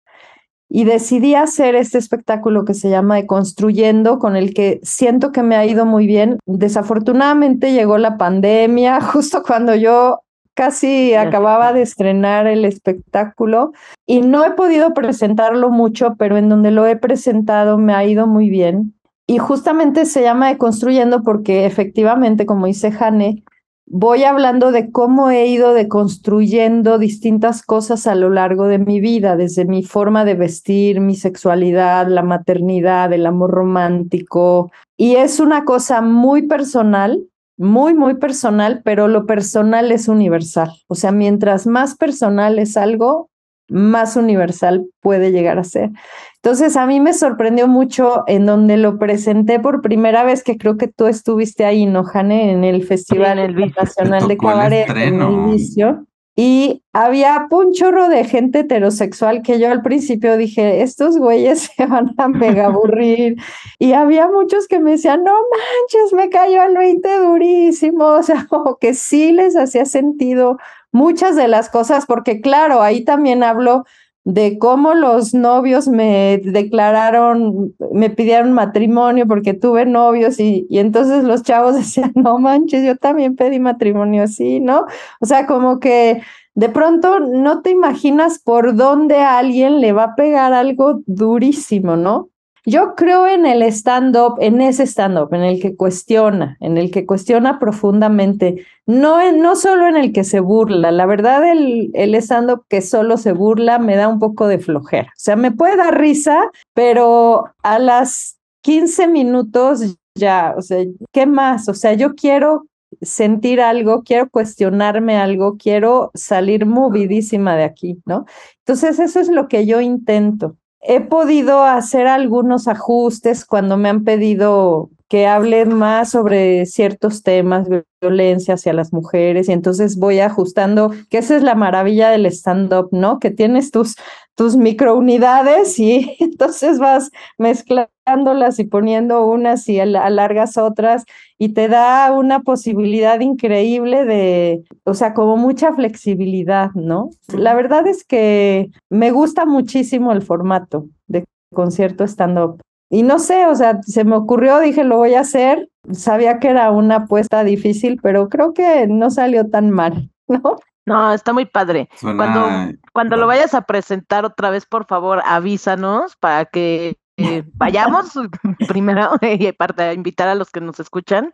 [0.72, 5.56] Y decidí hacer este espectáculo que se llama Construyendo, con el que siento que me
[5.56, 6.38] ha ido muy bien.
[6.46, 10.20] Desafortunadamente llegó la pandemia justo cuando yo
[10.54, 13.72] casi acababa de estrenar el espectáculo
[14.06, 18.26] y no he podido presentarlo mucho, pero en donde lo he presentado me ha ido
[18.26, 18.94] muy bien.
[19.26, 23.42] Y justamente se llama Deconstruyendo porque efectivamente, como dice Jane,
[23.90, 29.36] voy hablando de cómo he ido deconstruyendo distintas cosas a lo largo de mi vida,
[29.36, 34.70] desde mi forma de vestir, mi sexualidad, la maternidad, el amor romántico.
[34.96, 37.26] Y es una cosa muy personal
[37.60, 40.70] muy, muy personal, pero lo personal es universal.
[40.86, 43.28] O sea, mientras más personal es algo,
[43.70, 45.90] más universal puede llegar a ser.
[46.36, 50.76] Entonces, a mí me sorprendió mucho en donde lo presenté por primera vez, que creo
[50.76, 52.52] que tú estuviste ahí, ¿no, Jane?
[52.52, 56.06] En el Festival Nacional de Cabaret, en el inicio.
[56.42, 61.84] Y había un chorro de gente heterosexual que yo al principio dije, estos güeyes se
[61.84, 63.36] van a mega aburrir.
[63.78, 68.04] y había muchos que me decían, no manches, me cayó el 20 durísimo.
[68.20, 70.56] O sea, como que sí les hacía sentido
[70.92, 73.84] muchas de las cosas, porque claro, ahí también hablo
[74.24, 81.24] de cómo los novios me declararon, me pidieron matrimonio porque tuve novios y, y entonces
[81.24, 84.86] los chavos decían, no manches, yo también pedí matrimonio así, ¿no?
[85.20, 86.22] O sea, como que
[86.54, 91.96] de pronto no te imaginas por dónde a alguien le va a pegar algo durísimo,
[91.96, 92.28] ¿no?
[92.66, 97.06] Yo creo en el stand-up, en ese stand-up, en el que cuestiona, en el que
[97.06, 100.90] cuestiona profundamente, no, no solo en el que se burla.
[100.90, 105.08] La verdad, el, el stand-up que solo se burla me da un poco de flojera.
[105.08, 111.26] O sea, me puede dar risa, pero a las 15 minutos ya, o sea, ¿qué
[111.26, 111.68] más?
[111.68, 112.66] O sea, yo quiero
[113.00, 118.26] sentir algo, quiero cuestionarme algo, quiero salir movidísima de aquí, ¿no?
[118.58, 120.56] Entonces, eso es lo que yo intento.
[120.82, 127.66] He podido hacer algunos ajustes cuando me han pedido que hable más sobre ciertos temas,
[128.00, 132.90] violencia hacia las mujeres, y entonces voy ajustando, que esa es la maravilla del stand-up,
[132.92, 133.18] ¿no?
[133.18, 133.96] Que tienes tus,
[134.40, 141.04] tus microunidades y entonces vas mezclándolas y poniendo unas y alargas otras
[141.36, 147.10] y te da una posibilidad increíble de, o sea, como mucha flexibilidad, ¿no?
[147.28, 152.62] La verdad es que me gusta muchísimo el formato de concierto stand-up.
[152.88, 155.68] Y no sé, o sea, se me ocurrió, dije, lo voy a hacer.
[155.92, 160.56] Sabía que era una apuesta difícil, pero creo que no salió tan mal, ¿no?
[160.86, 161.88] No, está muy padre.
[162.00, 168.12] Cuando, cuando lo vayas a presentar otra vez, por favor, avísanos para que eh, vayamos
[168.68, 171.32] primero y para invitar a los que nos escuchan,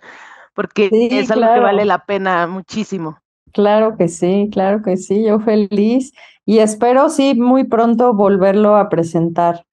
[0.54, 3.18] porque es algo que vale la pena muchísimo.
[3.52, 6.12] Claro que sí, claro que sí, yo feliz
[6.44, 9.64] y espero sí muy pronto volverlo a presentar.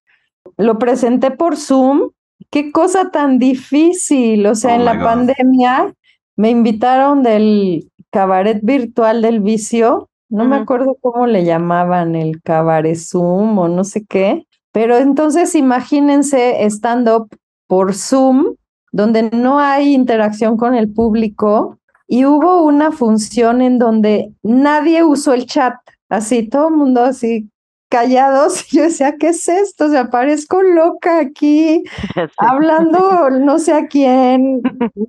[0.57, 2.11] Lo presenté por Zoom,
[2.49, 5.93] qué cosa tan difícil, o sea, oh en la pandemia
[6.35, 12.97] me invitaron del cabaret virtual del vicio, no me acuerdo cómo le llamaban, el cabaret
[12.97, 17.29] Zoom o no sé qué, pero entonces imagínense stand-up
[17.67, 18.55] por Zoom,
[18.91, 21.77] donde no hay interacción con el público
[22.07, 25.75] y hubo una función en donde nadie usó el chat,
[26.09, 27.51] así todo el mundo así
[27.93, 28.67] callados.
[28.71, 29.85] Yo decía, ¿qué es esto?
[29.85, 31.83] O sea, parezco loca aquí,
[32.37, 34.61] hablando no sé a quién,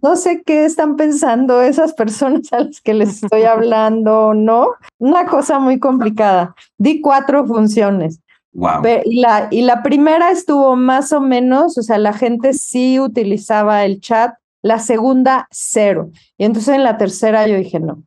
[0.02, 4.68] no sé qué están pensando esas personas a las que les estoy hablando, ¿no?
[4.98, 6.54] Una cosa muy complicada.
[6.76, 8.20] Di cuatro funciones.
[8.52, 8.82] Wow.
[9.04, 13.84] Y la, y la primera estuvo más o menos, o sea, la gente sí utilizaba
[13.84, 16.10] el chat, La segunda, cero.
[16.38, 18.02] Y entonces en la tercera yo dije, no.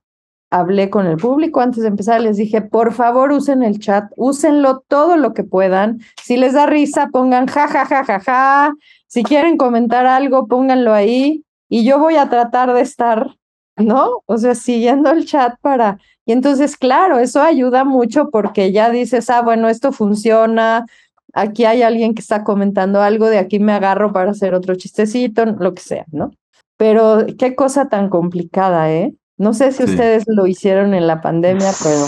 [0.50, 4.84] Hablé con el público antes de empezar, les dije, por favor usen el chat, úsenlo
[4.88, 6.00] todo lo que puedan.
[6.24, 8.74] Si les da risa, pongan ja, ja, ja, ja, ja.
[9.08, 11.44] Si quieren comentar algo, pónganlo ahí.
[11.70, 13.36] Y yo voy a tratar de estar,
[13.76, 14.22] ¿no?
[14.26, 16.00] O sea, siguiendo el chat para...
[16.26, 20.86] Y entonces, claro, eso ayuda mucho porque ya dices, ah, bueno, esto funciona,
[21.34, 25.46] aquí hay alguien que está comentando algo, de aquí me agarro para hacer otro chistecito,
[25.46, 26.32] lo que sea, ¿no?
[26.78, 29.14] Pero qué cosa tan complicada, ¿eh?
[29.38, 32.08] No sé si ustedes lo hicieron en la pandemia, pero...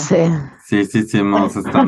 [0.64, 1.86] Sí, sí, sí, hemos estado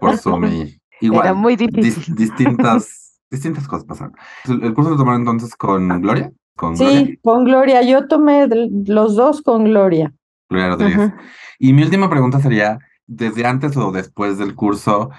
[0.00, 1.26] por Zoom y igual.
[1.26, 2.14] Era muy difícil.
[2.14, 4.14] distintas, distintas cosas pasaron.
[4.46, 6.32] ¿El curso lo tomaron entonces con Gloria?
[6.56, 7.82] ¿Con sí, con Gloria.
[7.82, 8.48] Yo tomé
[8.86, 10.14] los dos con Gloria.
[10.48, 11.12] Gloria Rodríguez.
[11.58, 15.10] Y mi última pregunta sería, ¿desde antes o después del curso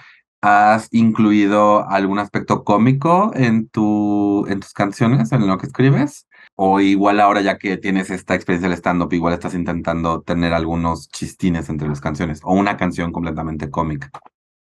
[0.41, 6.28] has incluido algún aspecto cómico en, tu, en tus canciones, en lo que escribes?
[6.58, 11.10] O igual ahora ya que tienes esta experiencia del stand-up, igual estás intentando tener algunos
[11.10, 14.10] chistines entre las canciones o una canción completamente cómica.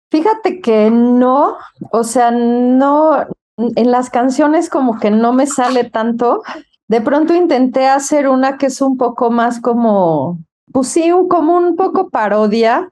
[0.09, 1.57] Fíjate que no,
[1.91, 6.43] o sea, no, en las canciones como que no me sale tanto.
[6.87, 10.39] De pronto intenté hacer una que es un poco más como,
[10.71, 12.89] pues sí, como un poco parodia,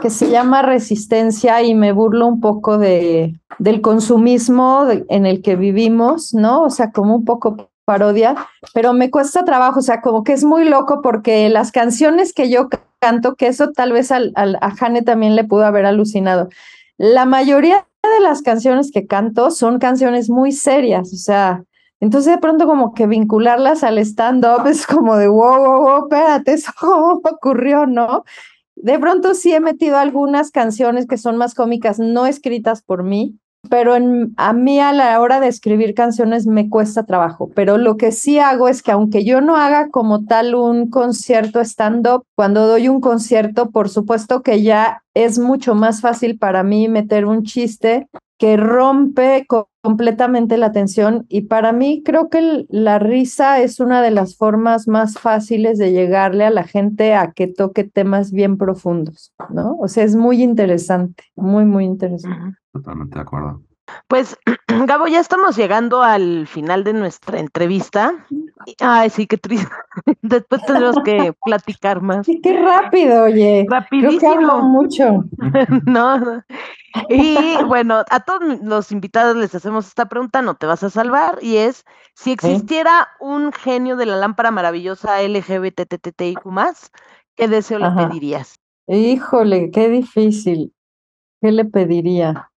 [0.00, 5.56] que se llama Resistencia y me burlo un poco de, del consumismo en el que
[5.56, 6.62] vivimos, ¿no?
[6.62, 8.36] O sea, como un poco parodia,
[8.74, 12.50] pero me cuesta trabajo, o sea, como que es muy loco porque las canciones que
[12.50, 12.68] yo
[13.00, 16.48] canto, que eso tal vez al, a Jane también le pudo haber alucinado,
[16.98, 21.64] la mayoría de las canciones que canto son canciones muy serias, o sea,
[22.00, 26.52] entonces de pronto como que vincularlas al stand-up es como de, wow, wow, wow, espérate,
[26.52, 28.24] eso cómo ocurrió, ¿no?
[28.74, 33.38] De pronto sí he metido algunas canciones que son más cómicas, no escritas por mí,
[33.70, 33.94] pero
[34.36, 38.38] a mí a la hora de escribir canciones me cuesta trabajo, pero lo que sí
[38.38, 43.00] hago es que aunque yo no haga como tal un concierto stand-up, cuando doy un
[43.00, 48.08] concierto, por supuesto que ya es mucho más fácil para mí meter un chiste
[48.42, 49.46] que rompe
[49.82, 54.88] completamente la atención y para mí creo que la risa es una de las formas
[54.88, 59.76] más fáciles de llegarle a la gente a que toque temas bien profundos, ¿no?
[59.78, 62.58] O sea, es muy interesante, muy, muy interesante.
[62.72, 63.62] Totalmente de acuerdo.
[64.08, 64.38] Pues,
[64.86, 68.26] Gabo, ya estamos llegando al final de nuestra entrevista.
[68.80, 69.70] Ay, sí, qué triste.
[70.22, 72.26] Después tenemos que platicar más.
[72.26, 73.66] Sí, qué rápido, oye.
[73.68, 74.62] Rapidísimo.
[74.62, 75.24] mucho.
[75.86, 76.42] no.
[77.08, 77.36] Y
[77.66, 81.56] bueno, a todos los invitados les hacemos esta pregunta, no te vas a salvar, y
[81.56, 81.84] es,
[82.14, 86.40] si existiera un genio de la lámpara maravillosa LGBTTTIQ+,
[87.34, 88.56] ¿qué deseo le pedirías?
[88.86, 90.74] Híjole, qué difícil.
[91.40, 92.51] ¿Qué le pediría?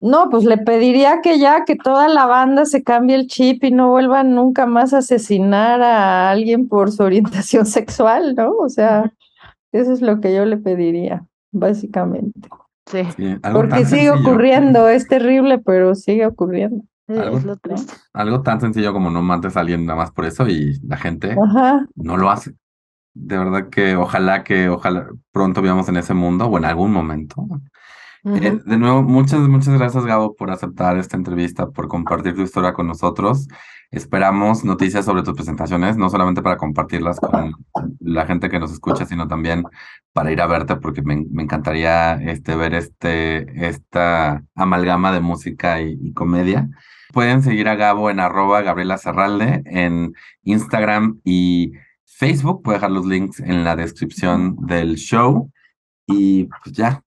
[0.00, 3.70] No, pues le pediría que ya que toda la banda se cambie el chip y
[3.70, 8.52] no vuelvan nunca más a asesinar a alguien por su orientación sexual, ¿no?
[8.56, 9.12] O sea,
[9.72, 12.48] eso es lo que yo le pediría, básicamente.
[12.86, 13.02] Sí.
[13.52, 16.82] Porque sigue ocurriendo, es terrible, pero sigue ocurriendo.
[18.12, 21.36] Algo, tan sencillo como no mates a alguien nada más por eso y la gente
[21.96, 22.54] no lo hace.
[23.14, 27.44] De verdad que ojalá que ojalá pronto vivamos en ese mundo o en algún momento
[28.24, 32.72] eh, de nuevo, muchas, muchas gracias, Gabo, por aceptar esta entrevista, por compartir tu historia
[32.72, 33.48] con nosotros.
[33.90, 37.54] Esperamos noticias sobre tus presentaciones, no solamente para compartirlas con
[37.98, 39.64] la gente que nos escucha, sino también
[40.12, 46.12] para ir a verte, porque me, encantaría este, ver este, esta amalgama de música y,
[46.12, 46.68] comedia.
[47.12, 50.12] Pueden seguir a Gabo en arroba Gabriela Cerralde en
[50.44, 51.72] Instagram y
[52.04, 52.62] Facebook.
[52.62, 55.50] Puedo dejar los links en la descripción del show.
[56.06, 57.02] Y pues ya,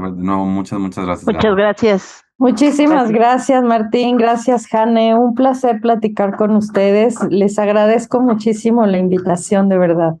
[0.00, 1.26] de nuevo, muchas, muchas gracias.
[1.26, 2.24] Muchas gracias.
[2.38, 3.62] Muchísimas gracias.
[3.62, 4.16] Martín.
[4.16, 5.14] Gracias, Jane.
[5.14, 7.16] Un placer platicar con ustedes.
[7.30, 10.14] Les agradezco muchísimo la invitación, de verdad.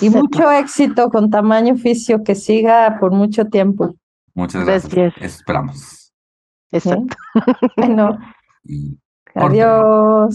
[0.00, 3.94] Y mucho éxito con tamaño oficio que siga por mucho tiempo.
[4.34, 5.14] Muchas gracias.
[5.20, 6.12] Esperamos.
[6.70, 7.16] Exacto.
[7.76, 8.18] Bueno.
[9.34, 10.34] Adiós.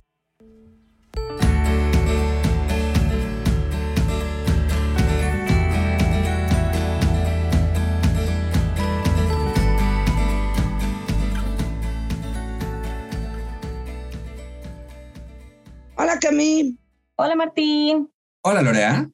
[16.02, 16.78] Hola Camille.
[17.16, 18.12] Hola Martín.
[18.42, 19.08] Hola Lorea.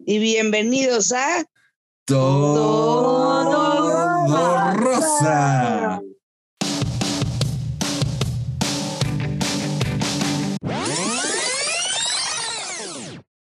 [0.00, 1.44] Y bienvenidos a
[2.04, 3.44] Todo,
[4.74, 6.02] Rosa.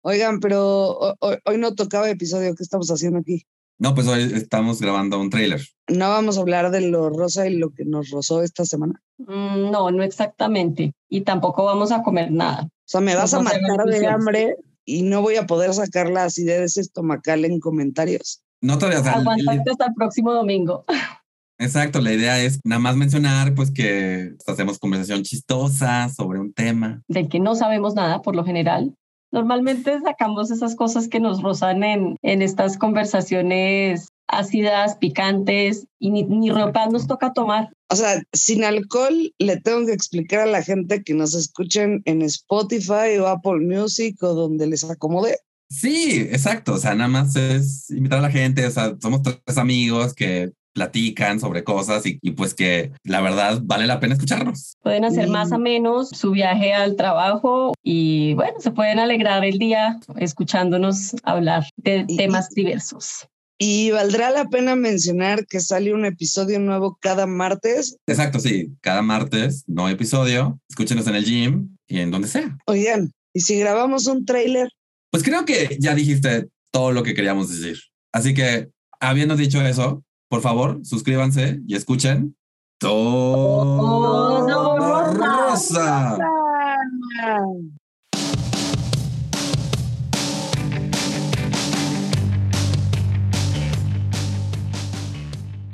[0.01, 2.55] Oigan, pero hoy, no tocaba episodio.
[2.55, 3.47] ¿Qué estamos haciendo aquí?
[3.79, 5.63] No, pues hoy estamos grabando un tráiler.
[5.87, 9.01] ¿No vamos a hablar de lo rosa y lo que nos rozó esta semana?
[9.19, 10.93] Mm, no, no exactamente.
[11.09, 12.65] y tampoco vamos a comer nada.
[12.65, 15.47] O sea, me vas a Vamos a hacer matar de hambre y no voy a
[15.47, 18.43] poder sacar la acidez estomacal en comentarios.
[18.61, 20.85] No todavía, o sea, Aguantarte hasta el próximo domingo.
[21.59, 27.03] exacto, la idea es nada más mencionar pues que hacemos conversación chistosa sobre un tema.
[27.07, 28.95] del que no sabemos nada por lo general.
[29.31, 36.23] Normalmente sacamos esas cosas que nos rozan en, en estas conversaciones ácidas, picantes, y ni,
[36.23, 37.73] ni ropa nos toca tomar.
[37.91, 42.23] O sea, sin alcohol le tengo que explicar a la gente que nos escuchen en
[42.23, 45.39] Spotify o Apple Music o donde les acomode.
[45.71, 49.59] Sí, exacto, o sea, nada más es invitar a la gente, o sea, somos tres
[49.59, 54.77] amigos que platican sobre cosas y, y pues que la verdad vale la pena escucharnos.
[54.83, 55.55] Pueden hacer más Mm.
[55.55, 61.65] o menos su viaje al trabajo y bueno, se pueden alegrar el día escuchándonos hablar
[61.77, 63.27] de temas diversos.
[63.61, 67.97] Y valdrá la pena mencionar que sale un episodio nuevo cada martes.
[68.07, 72.57] Exacto, sí, cada martes, nuevo episodio, escúchenos en el gym y en donde sea.
[72.67, 74.69] Oigan, y si grabamos un tráiler,
[75.11, 77.79] Pues creo que ya dijiste todo lo que queríamos decir.
[78.13, 78.69] Así que,
[79.01, 82.37] habiendo dicho eso, por favor, suscríbanse y escuchen
[82.79, 86.19] todo Todo rosa.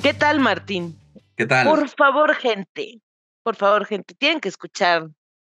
[0.02, 0.98] ¿Qué tal, Martín?
[1.36, 1.66] ¿Qué tal?
[1.66, 3.00] Por favor, gente.
[3.42, 4.14] Por favor, gente.
[4.14, 5.08] Tienen que escuchar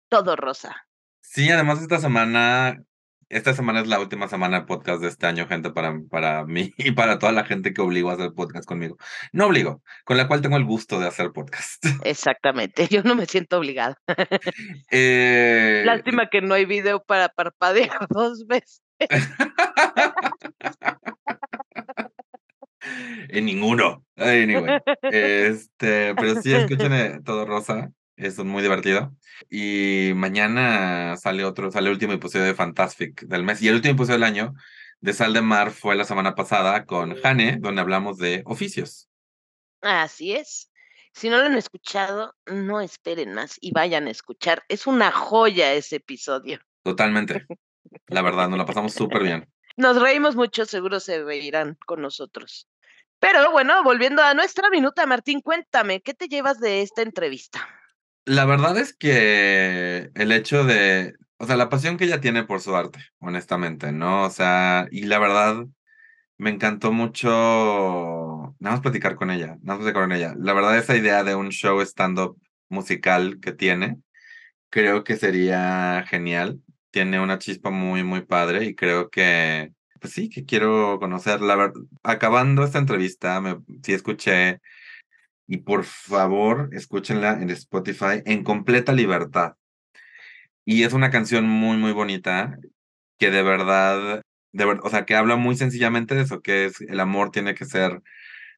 [0.10, 0.76] todo rosa.
[1.22, 2.84] Sí, además esta semana,
[3.32, 6.74] esta semana es la última semana de podcast de este año, gente, para, para mí
[6.78, 8.98] y para toda la gente que obligo a hacer podcast conmigo.
[9.32, 11.84] No obligo, con la cual tengo el gusto de hacer podcast.
[12.04, 12.88] Exactamente.
[12.88, 13.98] Yo no me siento obligada.
[14.92, 18.84] Eh, Lástima que no hay video para parpadear dos veces.
[23.30, 24.04] En ninguno.
[24.18, 27.92] Anyway, este, pero sí escuchen eh, todo rosa,
[28.22, 29.14] es muy divertido.
[29.50, 33.62] Y mañana sale otro, sale el último episodio de Fantastic del mes.
[33.62, 34.54] Y el último episodio del año
[35.00, 39.10] de Sal de Mar fue la semana pasada con Jane, donde hablamos de oficios.
[39.82, 40.72] Así es.
[41.14, 44.64] Si no lo han escuchado, no esperen más y vayan a escuchar.
[44.70, 46.60] Es una joya ese episodio.
[46.84, 47.46] Totalmente.
[48.08, 49.48] La verdad, nos la pasamos súper bien.
[49.78, 52.68] Nos reímos mucho, seguro se reirán con nosotros.
[53.20, 57.68] Pero bueno, volviendo a nuestra minuta, Martín, cuéntame, ¿qué te llevas de esta entrevista?
[58.26, 62.62] La verdad es que el hecho de, o sea, la pasión que ella tiene por
[62.62, 64.26] su arte, honestamente, ¿no?
[64.26, 65.66] O sea, y la verdad,
[66.38, 67.30] me encantó mucho,
[68.60, 70.36] nada más platicar con ella, nada más platicar con ella.
[70.38, 72.38] La verdad, esa idea de un show stand-up
[72.70, 73.98] musical que tiene,
[74.70, 76.62] creo que sería genial.
[76.92, 81.74] Tiene una chispa muy, muy padre y creo que, pues sí, que quiero conocerla.
[82.04, 84.62] Acabando esta entrevista, me, sí escuché
[85.52, 89.56] y por favor, escúchenla en Spotify en completa libertad.
[90.64, 92.58] Y es una canción muy, muy bonita
[93.20, 94.22] que de verdad,
[94.54, 97.54] de ver- o sea, que habla muy sencillamente de eso, que es el amor tiene
[97.54, 98.02] que ser,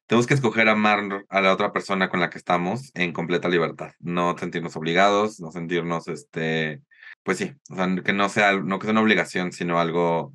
[0.06, 3.90] tenemos que escoger amar a la otra persona con la que estamos en completa libertad,
[3.98, 6.80] no sentirnos obligados, no sentirnos, este,
[7.24, 10.32] pues sí, o sea, que no sea, no que sea una obligación, sino algo,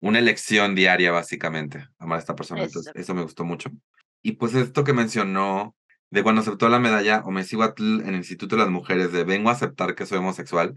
[0.00, 2.64] una elección diaria, básicamente, amar a esta persona.
[2.64, 3.00] Entonces, Exacto.
[3.00, 3.70] eso me gustó mucho.
[4.20, 5.76] Y pues esto que mencionó
[6.12, 9.52] de cuando aceptó la medalla Omecihuatl en el Instituto de las Mujeres de vengo a
[9.52, 10.74] aceptar que soy homosexual.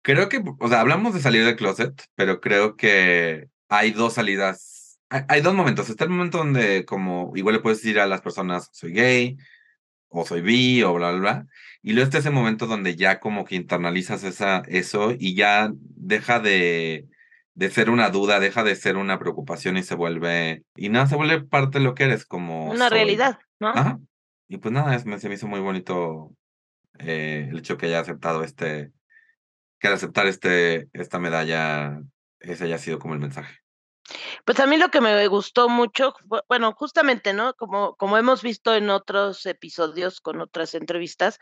[0.00, 4.98] Creo que, o sea, hablamos de salir del closet, pero creo que hay dos salidas,
[5.10, 5.90] hay, hay dos momentos.
[5.90, 9.36] Está el momento donde como igual le puedes decir a las personas soy gay
[10.08, 11.46] o soy bi o bla, bla, bla.
[11.82, 16.40] Y luego está ese momento donde ya como que internalizas esa, eso y ya deja
[16.40, 17.08] de,
[17.52, 21.16] de ser una duda, deja de ser una preocupación y se vuelve, y nada, se
[21.16, 22.70] vuelve parte de lo que eres como...
[22.70, 22.96] Una soy.
[22.96, 23.68] realidad, ¿no?
[23.68, 23.98] Ajá.
[24.48, 26.32] Y pues nada, es- me, se me hizo muy bonito
[26.98, 28.92] eh, el hecho que haya aceptado este,
[29.78, 32.00] que al aceptar este, esta medalla,
[32.40, 33.54] ese haya sido como el mensaje.
[34.46, 36.14] Pues a mí lo que me gustó mucho,
[36.48, 37.52] bueno, justamente, ¿no?
[37.54, 41.38] Como, como hemos visto en otros episodios con otras entrevistas,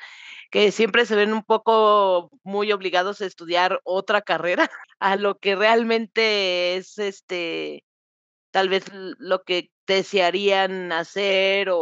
[0.51, 5.55] que siempre se ven un poco muy obligados a estudiar otra carrera a lo que
[5.55, 7.85] realmente es este,
[8.51, 11.79] tal vez lo que desearían hacer o,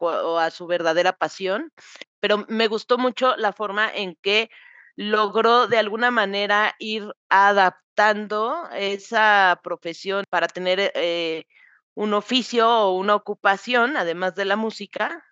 [0.00, 1.72] a su verdadera pasión,
[2.20, 4.50] pero me gustó mucho la forma en que
[4.96, 11.44] logró de alguna manera ir adaptando esa profesión para tener eh,
[11.94, 15.24] un oficio o una ocupación, además de la música,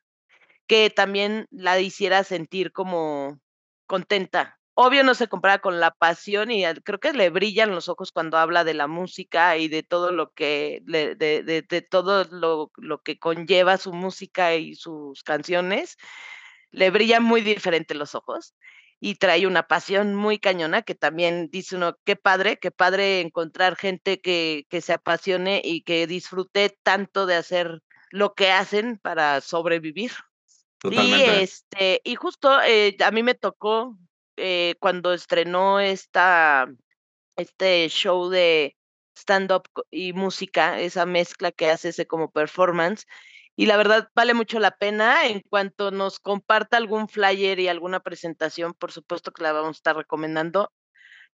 [0.66, 3.40] que también la hiciera sentir como
[3.86, 4.57] contenta.
[4.80, 8.38] Obvio no se compara con la pasión y creo que le brillan los ojos cuando
[8.38, 13.02] habla de la música y de todo lo que de, de- de todo lo, lo
[13.02, 15.96] que conlleva su música y sus canciones.
[16.70, 18.54] Le brillan muy diferente los ojos.
[19.00, 23.76] y trae una pasión muy cañona que también dice uno, qué padre, qué padre encontrar
[23.76, 29.40] gente que, que se apasione y que disfrute tanto de hacer lo que hacen para
[29.40, 30.12] sobrevivir.
[30.78, 31.36] Totalmente.
[31.38, 33.96] Y, este, y justo eh, a mí me tocó
[34.38, 36.68] eh, cuando estrenó esta,
[37.36, 38.76] este show de
[39.16, 43.06] stand-up y música, esa mezcla que hace ese como performance.
[43.56, 45.26] Y la verdad vale mucho la pena.
[45.26, 49.78] En cuanto nos comparta algún flyer y alguna presentación, por supuesto que la vamos a
[49.78, 50.72] estar recomendando.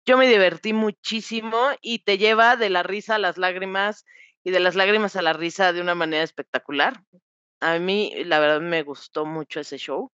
[0.06, 4.06] Yo me divertí muchísimo y te lleva de la risa a las lágrimas
[4.44, 7.04] y de las lágrimas a la risa de una manera espectacular.
[7.62, 10.12] A mí, la verdad, me gustó mucho ese show.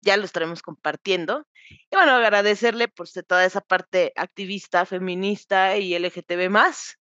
[0.00, 1.46] Ya lo estaremos compartiendo.
[1.90, 6.98] Y bueno, agradecerle por toda esa parte activista, feminista y LGTB más,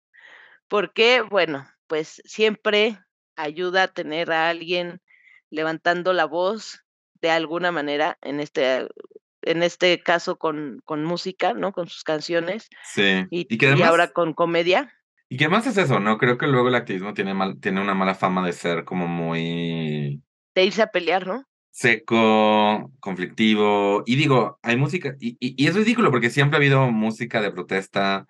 [0.68, 3.00] porque, bueno, pues siempre
[3.36, 5.02] ayuda a tener a alguien
[5.50, 6.84] levantando la voz
[7.22, 8.88] de alguna manera, en este,
[9.43, 11.72] en este caso con, con música, ¿no?
[11.72, 12.68] Con sus canciones.
[12.84, 13.26] Sí.
[13.32, 14.91] Y, Y que y además- ahora con comedia.
[15.30, 16.18] Y que además es eso, ¿no?
[16.18, 20.22] Creo que luego el activismo tiene, mal, tiene una mala fama de ser como muy
[20.56, 21.43] De irse a pelear, ¿no?
[21.78, 24.03] Seco, conflictivo.
[24.07, 28.25] Y digo, hay música, y, y, es ridículo porque siempre ha habido música de protesta.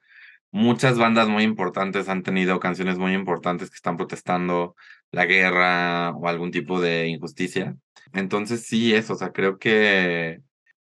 [0.51, 4.75] Muchas bandas muy importantes han tenido canciones muy importantes que están protestando
[5.11, 7.77] la guerra o algún tipo de injusticia.
[8.13, 10.41] Entonces sí, eso, o sea, creo que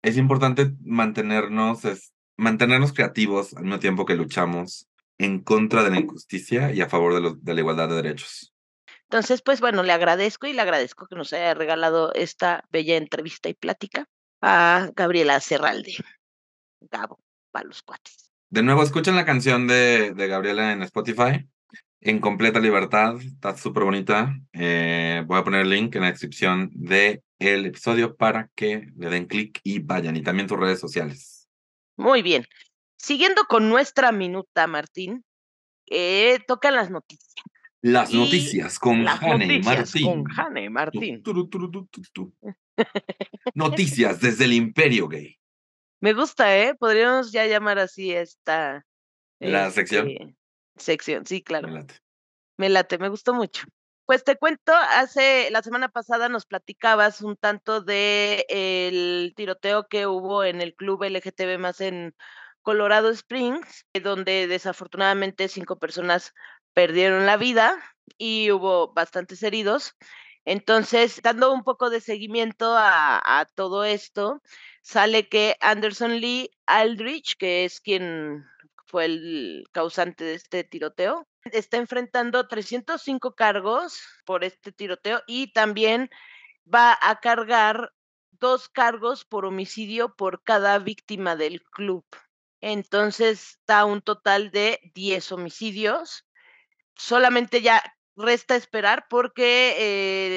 [0.03, 4.88] es importante mantenernos, es, mantenernos creativos al mismo tiempo que luchamos
[5.18, 8.51] en contra de la injusticia y a favor de, los- de la igualdad de derechos.
[9.12, 13.50] Entonces, pues bueno, le agradezco y le agradezco que nos haya regalado esta bella entrevista
[13.50, 14.08] y plática
[14.40, 15.96] a Gabriela Cerralde.
[16.80, 18.30] Gabo, para los cuates.
[18.48, 21.46] De nuevo, escuchen la canción de, de Gabriela en Spotify,
[22.00, 24.34] en completa libertad, está súper bonita.
[24.54, 29.26] Eh, voy a poner el link en la descripción del episodio para que le den
[29.26, 31.50] clic y vayan, y también tus redes sociales.
[31.98, 32.46] Muy bien.
[32.96, 35.22] Siguiendo con nuestra minuta, Martín,
[35.86, 37.44] eh, tocan las noticias.
[37.83, 40.07] Las noticias con Jane Martín.
[40.07, 41.22] con Jane Martín.
[41.22, 42.33] Tu, tu, tu.
[43.55, 45.37] Noticias desde el imperio gay.
[46.01, 46.76] Me gusta, ¿eh?
[46.76, 48.87] Podríamos ya llamar así esta...
[49.41, 50.09] ¿La sección?
[50.09, 50.37] este,
[50.76, 51.68] Sección, sí, claro.
[51.68, 51.95] Me late.
[52.57, 53.66] Me late, me gustó mucho.
[54.07, 60.07] Pues te cuento, hace la semana pasada nos platicabas un tanto de el tiroteo que
[60.07, 62.14] hubo en el club LGTB más en
[62.62, 66.33] Colorado Springs, donde desafortunadamente cinco personas
[66.75, 67.77] perdieron la vida
[68.18, 69.95] y hubo bastantes heridos.
[70.45, 74.43] Entonces, dando un poco de seguimiento a, todo esto,
[74.83, 78.45] sale que Anderson Lee Aldrich, que es quien
[78.87, 86.11] fue el causante de este tiroteo, está enfrentando 305 cargos por este tiroteo y también
[86.73, 87.93] va a cargar
[88.31, 92.05] dos cargos por homicidio por cada víctima del club.
[92.61, 96.27] Entonces da un total de 10 homicidios.
[96.97, 97.82] Solamente ya
[98.16, 99.74] resta esperar porque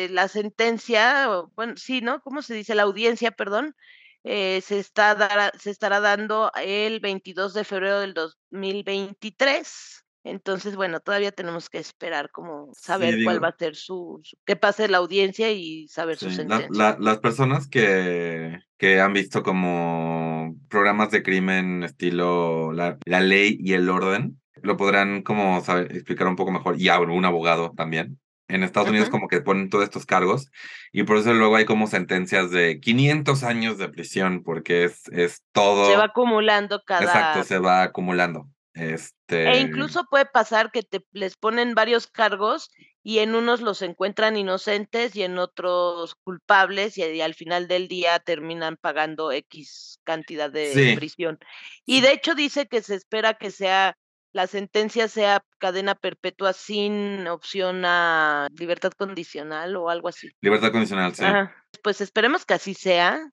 [0.05, 2.21] eh, la sentencia, bueno, sí, ¿no?
[2.21, 2.75] ¿Cómo se dice?
[2.75, 3.75] La audiencia, perdón,
[4.23, 10.01] eh, se, está se estará dando el 22 de febrero del 2023.
[10.23, 13.43] Entonces, bueno, todavía tenemos que esperar como saber cuál digo.
[13.43, 16.83] va a ser su, su- que pase la audiencia y saber su Sí, la- sentencia.
[16.83, 23.57] la- las personas que, que han visto como programas de crimen estilo la, la ley
[23.59, 27.71] y el orden, lo podrán como saber, explicar un poco mejor, y a un abogado
[27.75, 28.19] también.
[28.47, 29.17] En Estados Unidos Ujú.
[29.17, 30.51] como que ponen todos estos cargos
[30.91, 35.41] y por eso luego hay como sentencias de 500 años de prisión porque es, es
[35.51, 35.89] todo...
[35.89, 37.01] Se va acumulando cada...
[37.05, 38.47] Exacto, se va acumulando.
[38.75, 39.49] Este...
[39.49, 42.69] E incluso puede pasar que te les ponen varios cargos
[43.01, 47.87] y en unos los encuentran inocentes y en otros culpables y, y al final del
[47.87, 50.95] día terminan pagando X cantidad de Sí.
[50.95, 51.39] prisión.
[51.83, 53.97] Y de hecho dice que se espera que sea
[54.35, 60.29] la sentencia sea cadena perpetua sin opción a libertad condicional o algo así.
[60.41, 61.23] Libertad condicional, sí.
[61.23, 61.55] Ajá.
[61.81, 63.31] Pues esperemos que así sea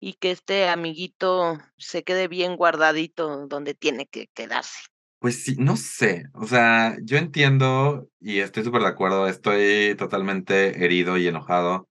[0.00, 4.78] y que este amiguito se quede bien guardadito donde tiene que quedarse.
[5.18, 10.86] Pues sí, no sé, o sea, yo entiendo y estoy súper de acuerdo, estoy totalmente
[10.86, 11.90] herido y enojado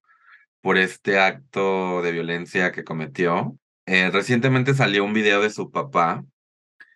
[0.62, 3.60] por este acto de violencia que cometió.
[3.86, 6.26] Eh, recientemente salió un video de su papá,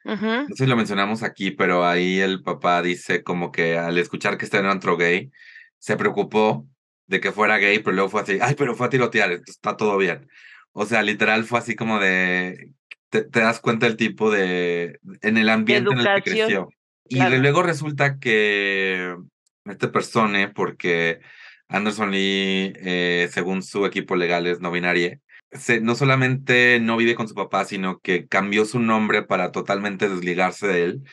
[0.08, 0.26] Ujú.
[0.26, 4.38] no sé si lo mencionamos aquí, pero ahí el papá dice como que al escuchar
[4.38, 5.32] que está en un antro gay,
[5.80, 6.66] se preocupó
[7.08, 9.97] de que fuera gay, pero luego fue así, ay, pero fue a tirotear, está todo
[9.97, 10.28] bien.
[10.72, 12.72] O sea, literal fue así como de,
[13.10, 16.70] te, te das cuenta el tipo de, en el ambiente en el que creció.
[17.10, 17.38] Y claro.
[17.38, 19.16] luego resulta que
[19.66, 21.20] este persona, porque
[21.68, 25.20] Anderson Lee, eh, según su equipo legal, es no binario,
[25.82, 30.68] no solamente no vive con su papá, sino que cambió su nombre para totalmente desligarse
[30.68, 31.04] de él,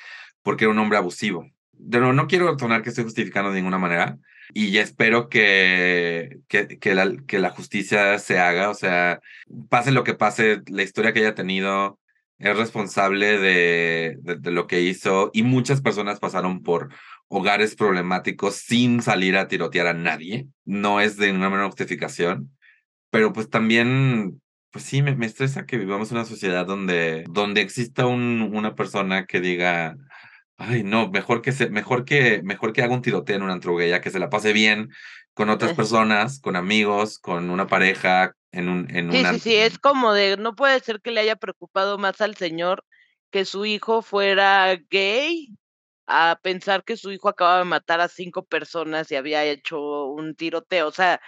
[0.43, 1.49] porque era un hombre abusivo.
[1.78, 4.18] Nuevo, no quiero sonar que estoy justificando de ninguna manera,
[4.53, 9.20] y espero que, que, la, justicia se haga, o sea,
[9.68, 11.99] pase lo que pase, la historia que haya tenido
[12.39, 16.91] es responsable de, de, de lo que hizo y muchas personas pasaron por
[17.28, 20.47] hogares problemáticos sin salir a tirotear a nadie.
[20.64, 22.51] No es de una menor justificación,
[23.14, 24.42] pero pues también,
[24.72, 29.24] pues sí, me, me estresa que vivamos una sociedad donde, donde exista un, una persona
[29.24, 29.96] que diga,
[30.56, 33.80] ay, no, mejor que, se, mejor que, mejor que haga un tiroteo en una antro
[33.80, 34.88] ya que se la pase bien
[35.32, 38.90] con otras personas, con amigos, con una pareja, en un...
[38.90, 39.32] En sí, una...
[39.34, 42.84] sí, sí, es como de, no puede ser que le haya preocupado más al señor
[43.30, 45.50] que su hijo fuera gay
[46.08, 50.34] a pensar que su hijo acaba de matar a cinco personas y había hecho un
[50.34, 50.88] tiroteo.
[50.88, 51.20] O sea,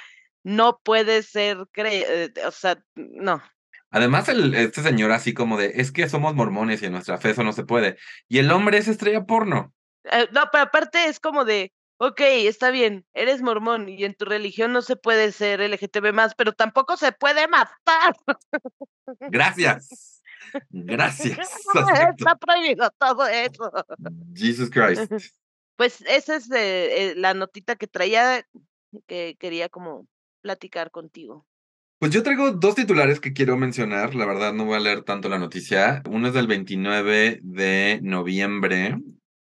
[0.46, 3.42] no puede ser, cre o sea, no.
[3.90, 7.30] Además, el, este señor así como de, es que somos mormones y en nuestra fe
[7.30, 7.96] eso no se puede.
[8.28, 9.74] Y el hombre es estrella porno.
[10.04, 14.24] Eh, no, pero aparte es como de, ok, está bien, eres mormón y en tu
[14.24, 18.14] religión no se puede ser LGTB más, pero tampoco se puede matar.
[19.18, 20.22] Gracias.
[20.70, 21.38] Gracias.
[22.18, 23.72] Está prohibido todo eso.
[24.32, 25.10] Jesus Christ.
[25.78, 28.46] Pues esa es eh, eh, la notita que traía
[29.06, 30.06] que quería como
[30.46, 31.44] platicar contigo.
[31.98, 34.14] Pues yo traigo dos titulares que quiero mencionar.
[34.14, 36.02] La verdad, no voy a leer tanto la noticia.
[36.08, 38.96] Uno es del 29 de noviembre,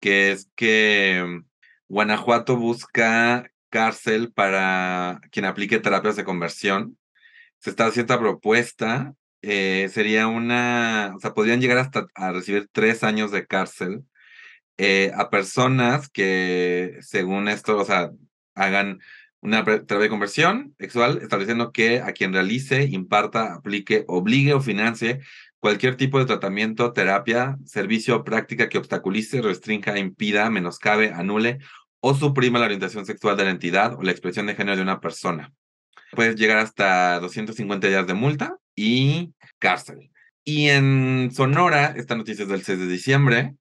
[0.02, 1.42] que es que
[1.88, 6.98] Guanajuato busca cárcel para quien aplique terapias de conversión.
[7.60, 9.14] Se está haciendo esta propuesta.
[9.42, 14.04] Eh, sería una, o sea, podrían llegar hasta a recibir tres años de cárcel
[14.78, 18.12] eh, a personas que, según esto, o sea,
[18.54, 19.00] hagan
[19.42, 25.22] una terapia de conversión sexual, estableciendo que a quien realice, imparta, aplique, obligue o financie
[25.60, 31.60] cualquier tipo de tratamiento, terapia, servicio o práctica que obstaculice, restrinja, impida, menoscabe, anule
[32.00, 35.02] o suprima la orientación sexual de la entidad o la expresión de género de una
[35.02, 35.54] persona.
[36.12, 40.12] Puedes llegar hasta 250 días de multa y cárcel.
[40.44, 43.56] Y en Sonora, esta noticia es del 6 de diciembre,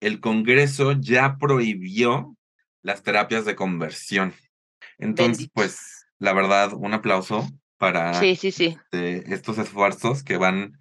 [0.00, 2.36] el Congreso ya prohibió
[2.82, 4.32] las terapias de conversión.
[5.00, 5.52] Entonces, Bendito.
[5.54, 7.46] pues, la verdad, un aplauso
[7.78, 8.78] para Sí, sí, sí.
[8.92, 10.78] este, estos esfuerzos que van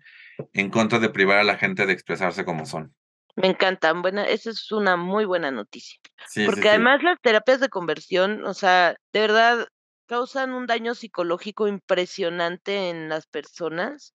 [0.54, 2.94] en contra de privar a la gente de expresarse como son.
[3.36, 4.02] Me encantan.
[4.02, 5.98] Buena, esa es una muy buena noticia.
[6.46, 9.68] Porque además las terapias de conversión, o sea, de verdad
[10.08, 14.14] causan un daño psicológico impresionante en las personas.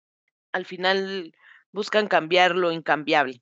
[0.53, 1.33] Al final
[1.73, 3.41] buscan cambiar lo incambiable.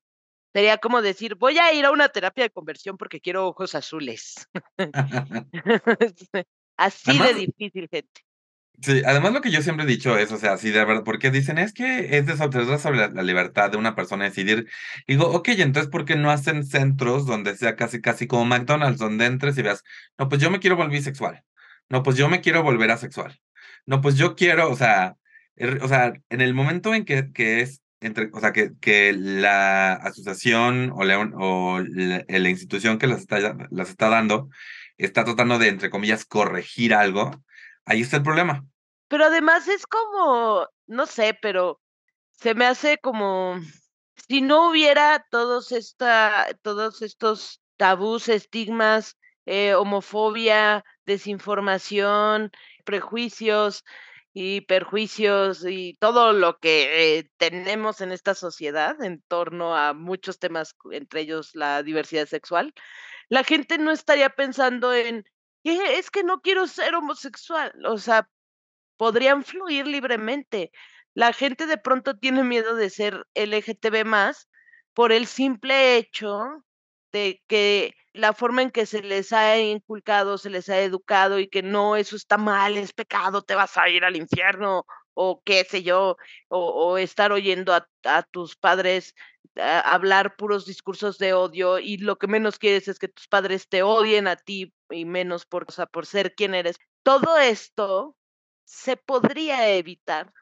[0.53, 4.49] Sería como decir, voy a ir a una terapia de conversión porque quiero ojos azules.
[6.77, 8.23] Así de difícil, gente.
[8.81, 11.31] Sí, además lo que yo siempre he dicho es, o sea, sí, de verdad, porque
[11.31, 14.67] dicen, es que es de sobre, sobre la, la libertad de una persona decidir.
[15.07, 19.27] Digo, ok, entonces, ¿por qué no hacen centros donde sea casi, casi como McDonald's, donde
[19.27, 19.85] entres y veas,
[20.19, 21.45] no, pues yo me quiero volver bisexual,
[21.91, 23.39] no, pues yo me quiero volver asexual,
[23.87, 25.17] no, pues yo quiero, o sea,
[25.55, 29.13] er- o sea, en el momento en que, que es, entre, o sea, que, que
[29.13, 33.39] la asociación o la, o la, institución que las está,
[33.71, 34.49] las está dando
[34.99, 37.31] está tratando de, entre comillas, corregir algo,
[37.85, 38.65] ahí está el problema.
[39.09, 41.81] Pero además es como, no sé, pero
[42.33, 43.59] se me hace como
[44.29, 52.51] si no hubiera todos esta, todos estos tabús, estigmas, eh, homofobia, desinformación,
[52.85, 53.85] prejuicios
[54.35, 60.39] y perjuicios y todo lo que eh, tenemos en esta sociedad en torno a muchos
[60.39, 62.72] temas, entre ellos la diversidad sexual,
[63.28, 65.24] la gente no estaría pensando en,
[65.64, 68.28] "Eh, es que no quiero ser homosexual, o sea,
[68.97, 70.70] podrían fluir libremente.
[71.14, 74.49] La gente de pronto tiene miedo de ser LGTB más
[74.95, 76.41] por el simple hecho
[77.12, 81.49] de que la forma en que se les ha inculcado, se les ha educado y
[81.49, 84.85] que no, eso está mal, es pecado, te vas a ir al infierno
[85.15, 86.17] o qué sé yo,
[86.49, 89.15] o, estar oyendo a, tus padres
[89.57, 93.69] a- hablar puros discursos de odio y lo que menos quieres es que tus padres
[93.69, 96.77] te odien a ti y menos por, por ser quien eres.
[97.03, 98.17] Todo esto
[98.65, 100.33] se podría evitar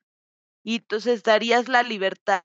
[0.63, 2.43] y entonces darías la libertad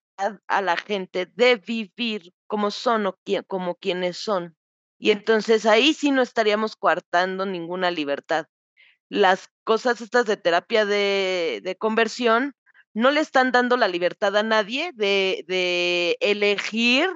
[0.48, 4.56] a la gente de vivir como son o qui- como quienes son.
[4.98, 8.46] Y entonces ahí sí no estaríamos coartando ninguna libertad.
[9.10, 12.54] Las cosas estas de terapia de, de conversión
[12.94, 17.10] no le están dando la libertad a nadie de, de elegir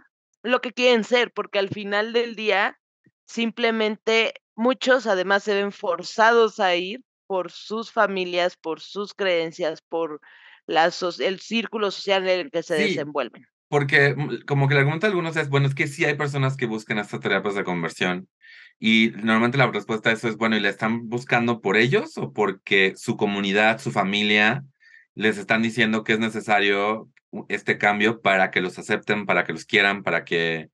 [0.44, 2.78] lo que quieren ser, porque al final del día
[3.26, 10.20] simplemente muchos además se ven forzados a ir por sus familias, por sus creencias, por
[10.66, 13.46] la el círculo social en el que se desenvuelven.
[13.70, 16.58] Porque mm, como que la argumento de algunos es, bueno, es que sí hay personas
[16.58, 18.28] que buscan estas terapias de conversión
[18.80, 22.34] y normalmente la respuesta a eso es, bueno, ¿y le están buscando por ellos o
[22.34, 24.64] porque su comunidad, su familia
[25.16, 27.10] les están diciendo que es necesario
[27.50, 30.70] este cambio para que los acepten, para que los quieran, para que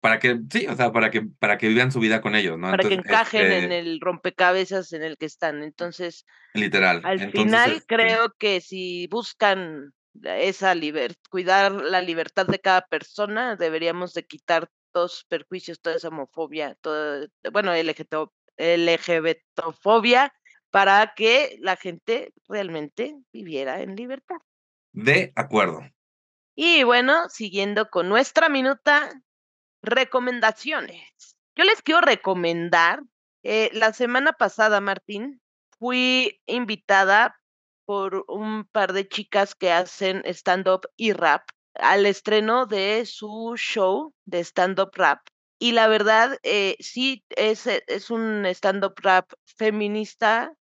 [0.00, 2.70] para que, sí, o sea, para que, para que vivan su vida con ellos, ¿no?
[2.70, 5.62] Para que encajen en este el rompecabezas en el que están.
[5.62, 7.00] Entonces, literal.
[7.04, 13.56] Al final, este creo que si buscan esa libertad, cuidar la libertad de cada persona,
[13.56, 17.72] deberíamos de quitar todos perjuicios, toda esa homofobia, todo, bueno,
[18.56, 20.32] LGBTofobia,
[20.70, 24.36] para que la gente realmente viviera en libertad.
[24.92, 25.80] De acuerdo.
[26.54, 29.10] Y bueno, siguiendo con nuestra minuta,
[29.84, 31.36] Recomendaciones.
[31.54, 33.02] Yo les quiero recomendar,
[33.42, 35.42] eh, la semana pasada, Martín,
[35.78, 37.38] fui invitada
[37.84, 41.42] por un par de chicas que hacen stand-up y rap
[41.74, 45.20] al estreno de su show de stand-up rap.
[45.58, 50.52] Y la verdad, eh, sí, es, eh, es un stand-up rap feminista,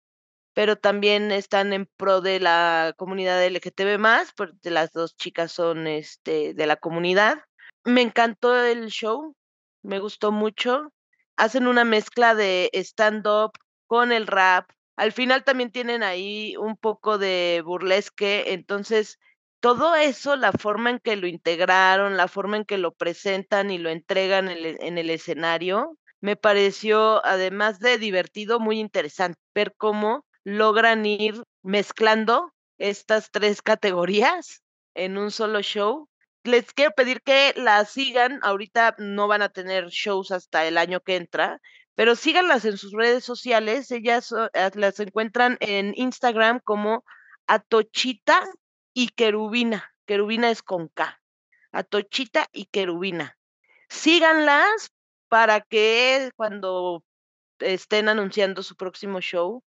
[0.55, 5.87] pero también están en pro de la comunidad LGTB más, porque las dos chicas son
[5.87, 7.39] este, de la comunidad.
[7.85, 9.35] Me encantó el show,
[9.83, 10.93] me gustó mucho.
[11.37, 13.53] Hacen una mezcla de stand-up
[13.87, 14.71] con el rap.
[14.97, 19.19] Al final también tienen ahí un poco de burlesque, entonces
[19.61, 23.79] todo eso, la forma en que lo integraron, la forma en que lo presentan y
[23.79, 29.75] lo entregan en el, en el escenario, me pareció, además de divertido, muy interesante ver
[29.77, 34.63] cómo logran ir mezclando estas tres categorías
[34.95, 36.09] en un solo show
[36.45, 38.41] les quiero pedir que las sigan.
[38.43, 41.61] Ahorita no van a tener shows hasta el año que entra,
[41.95, 43.91] pero síganlas en sus redes sociales.
[43.91, 47.05] Ellas eh, las encuentran en Instagram como
[47.47, 48.45] Atochita
[48.95, 49.93] y Querubina.
[50.07, 51.21] Querubina es con K.
[51.73, 53.37] Atochita y Querubina.
[53.89, 54.91] Síganlas
[55.29, 57.05] para que cuando
[57.59, 59.63] estén anunciando su próximo show,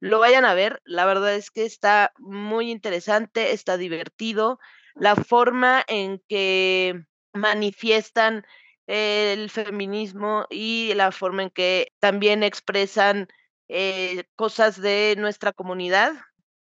[0.00, 0.80] lo vayan a ver.
[0.84, 4.58] La verdad es que está muy interesante, está divertido
[4.94, 8.44] la forma en que manifiestan
[8.88, 13.28] el feminismo y la forma en que también expresan
[13.68, 16.12] eh, cosas de nuestra comunidad,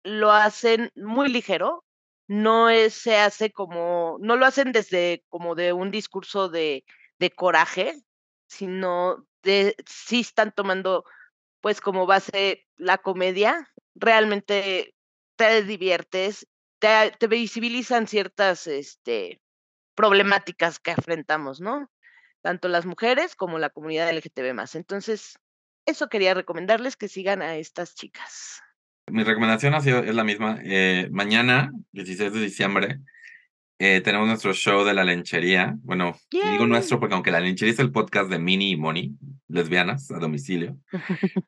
[0.03, 1.83] lo hacen muy ligero,
[2.27, 6.85] no se hace como, no lo hacen desde como de un discurso de,
[7.35, 7.95] coraje,
[8.47, 11.03] sino de sí están tomando
[11.61, 14.93] pues como base la comedia, realmente
[15.35, 16.45] te diviertes
[16.79, 19.41] te, visibilizan ciertas este,
[19.95, 21.89] problemáticas que enfrentamos, ¿no?
[22.41, 24.75] Tanto las mujeres como la comunidad LGTB.
[24.75, 25.37] Entonces,
[25.85, 28.61] eso quería recomendarles que sigan a estas chicas.
[29.09, 30.59] Mi recomendación ha sido, es la misma.
[30.63, 32.99] Eh, mañana, 16 de diciembre,
[33.79, 35.75] eh, tenemos nuestro show de la lenchería.
[35.83, 39.15] Bueno, digo nuestro porque aunque la lenchería es el podcast de Mini y Moni,
[39.47, 40.77] lesbianas a domicilio,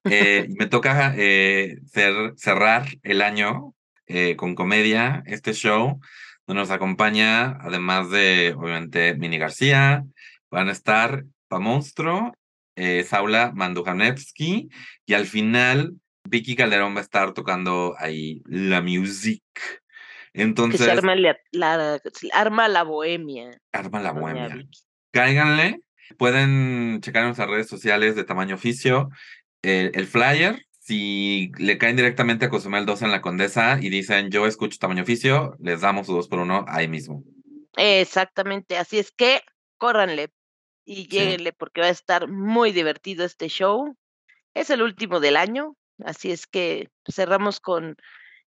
[0.10, 1.14] eh, me toca
[2.38, 3.74] cerrar el año
[4.12, 6.00] eh, con comedia, este show,
[6.48, 10.04] donde nos acompaña, además de, obviamente, Mini García,
[10.50, 12.34] van a estar Pa Monstruo,
[12.76, 14.70] eh, Saula Mandujanevsky,
[15.06, 15.94] y al final
[16.24, 19.44] Vicky Calderón va a estar tocando ahí la music.
[20.34, 20.82] Entonces.
[20.82, 22.00] se arma la,
[22.34, 23.52] arma la bohemia.
[23.72, 24.68] Arma la bohemia.
[25.12, 25.82] Cáiganle.
[26.18, 29.10] Pueden checar en nuestras redes sociales de tamaño oficio
[29.62, 34.48] el flyer si le caen directamente a Cozumel 2 en la Condesa y dicen yo
[34.48, 37.24] escucho tamaño oficio, les damos su 2 por 1 ahí mismo.
[37.78, 39.42] Exactamente, así es que
[39.78, 40.30] córranle
[40.90, 43.96] y lléguenle porque va a estar muy divertido este show.
[44.56, 47.96] Es el último del año, así es que cerramos con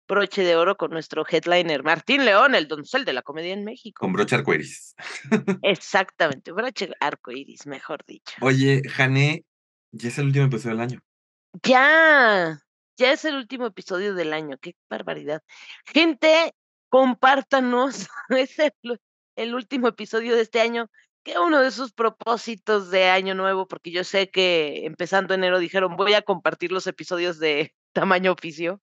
[0.07, 3.99] broche de oro con nuestro headliner Martín León, el doncel de la comedia en México.
[3.99, 4.95] Con broche arcoiris.
[5.63, 8.33] Exactamente, broche arcoiris, mejor dicho.
[8.39, 9.43] Oye, Jane,
[9.91, 10.99] ya es el último episodio del año.
[11.61, 12.57] Ya,
[12.97, 15.43] ya es el último episodio del año, qué barbaridad.
[15.85, 16.53] Gente,
[16.87, 18.55] compártanos, es
[19.35, 20.89] el, último episodio de este año,
[21.23, 25.95] que uno de sus propósitos de año nuevo, porque yo sé que empezando enero dijeron
[25.95, 28.81] voy a compartir los episodios de tamaño oficio,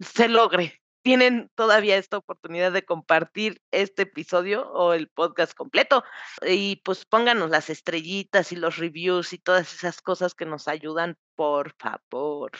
[0.00, 0.80] se logre.
[1.02, 6.04] Tienen todavía esta oportunidad de compartir este episodio o el podcast completo
[6.46, 11.16] y pues pónganos las estrellitas y los reviews y todas esas cosas que nos ayudan
[11.34, 12.50] por favor.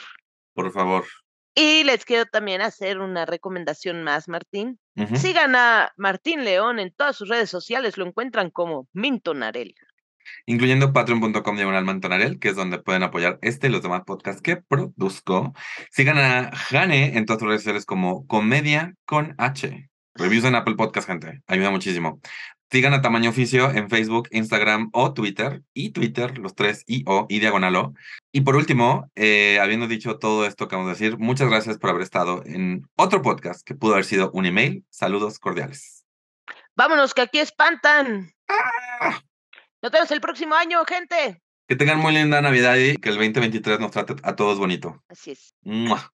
[0.53, 1.05] Por favor.
[1.61, 4.79] Y les quiero también hacer una recomendación más, Martín.
[5.15, 9.75] Sigan a Martín León en todas sus redes sociales, lo encuentran como Mintonarel.
[10.45, 14.55] incluyendo patreon.com diagonal mantonarel, que es donde pueden apoyar este y los demás podcasts que
[14.55, 15.53] produzco.
[15.91, 19.89] Sigan a Jane en todas sus redes sociales como Comedia con H.
[20.15, 21.41] Reviews en Apple Podcast, gente.
[21.45, 22.21] Ayuda muchísimo.
[22.71, 25.63] Sigan a Tamaño Oficio en Facebook, Instagram o Twitter.
[25.73, 27.93] Y Twitter, los tres I O y diagonal O.
[28.31, 31.89] Y por último, eh, habiendo dicho todo esto que vamos a decir, muchas gracias por
[31.89, 34.85] haber estado en otro podcast que pudo haber sido un email.
[34.91, 36.05] Saludos cordiales.
[36.75, 38.31] Vámonos, que aquí espantan.
[38.47, 39.19] ¡Ah!
[39.81, 41.41] Nos vemos el próximo año, gente.
[41.67, 45.03] Que tengan muy linda Navidad y que el 2023 nos trate a todos bonito.
[45.07, 45.55] Así es.
[45.63, 46.13] ¡Mua!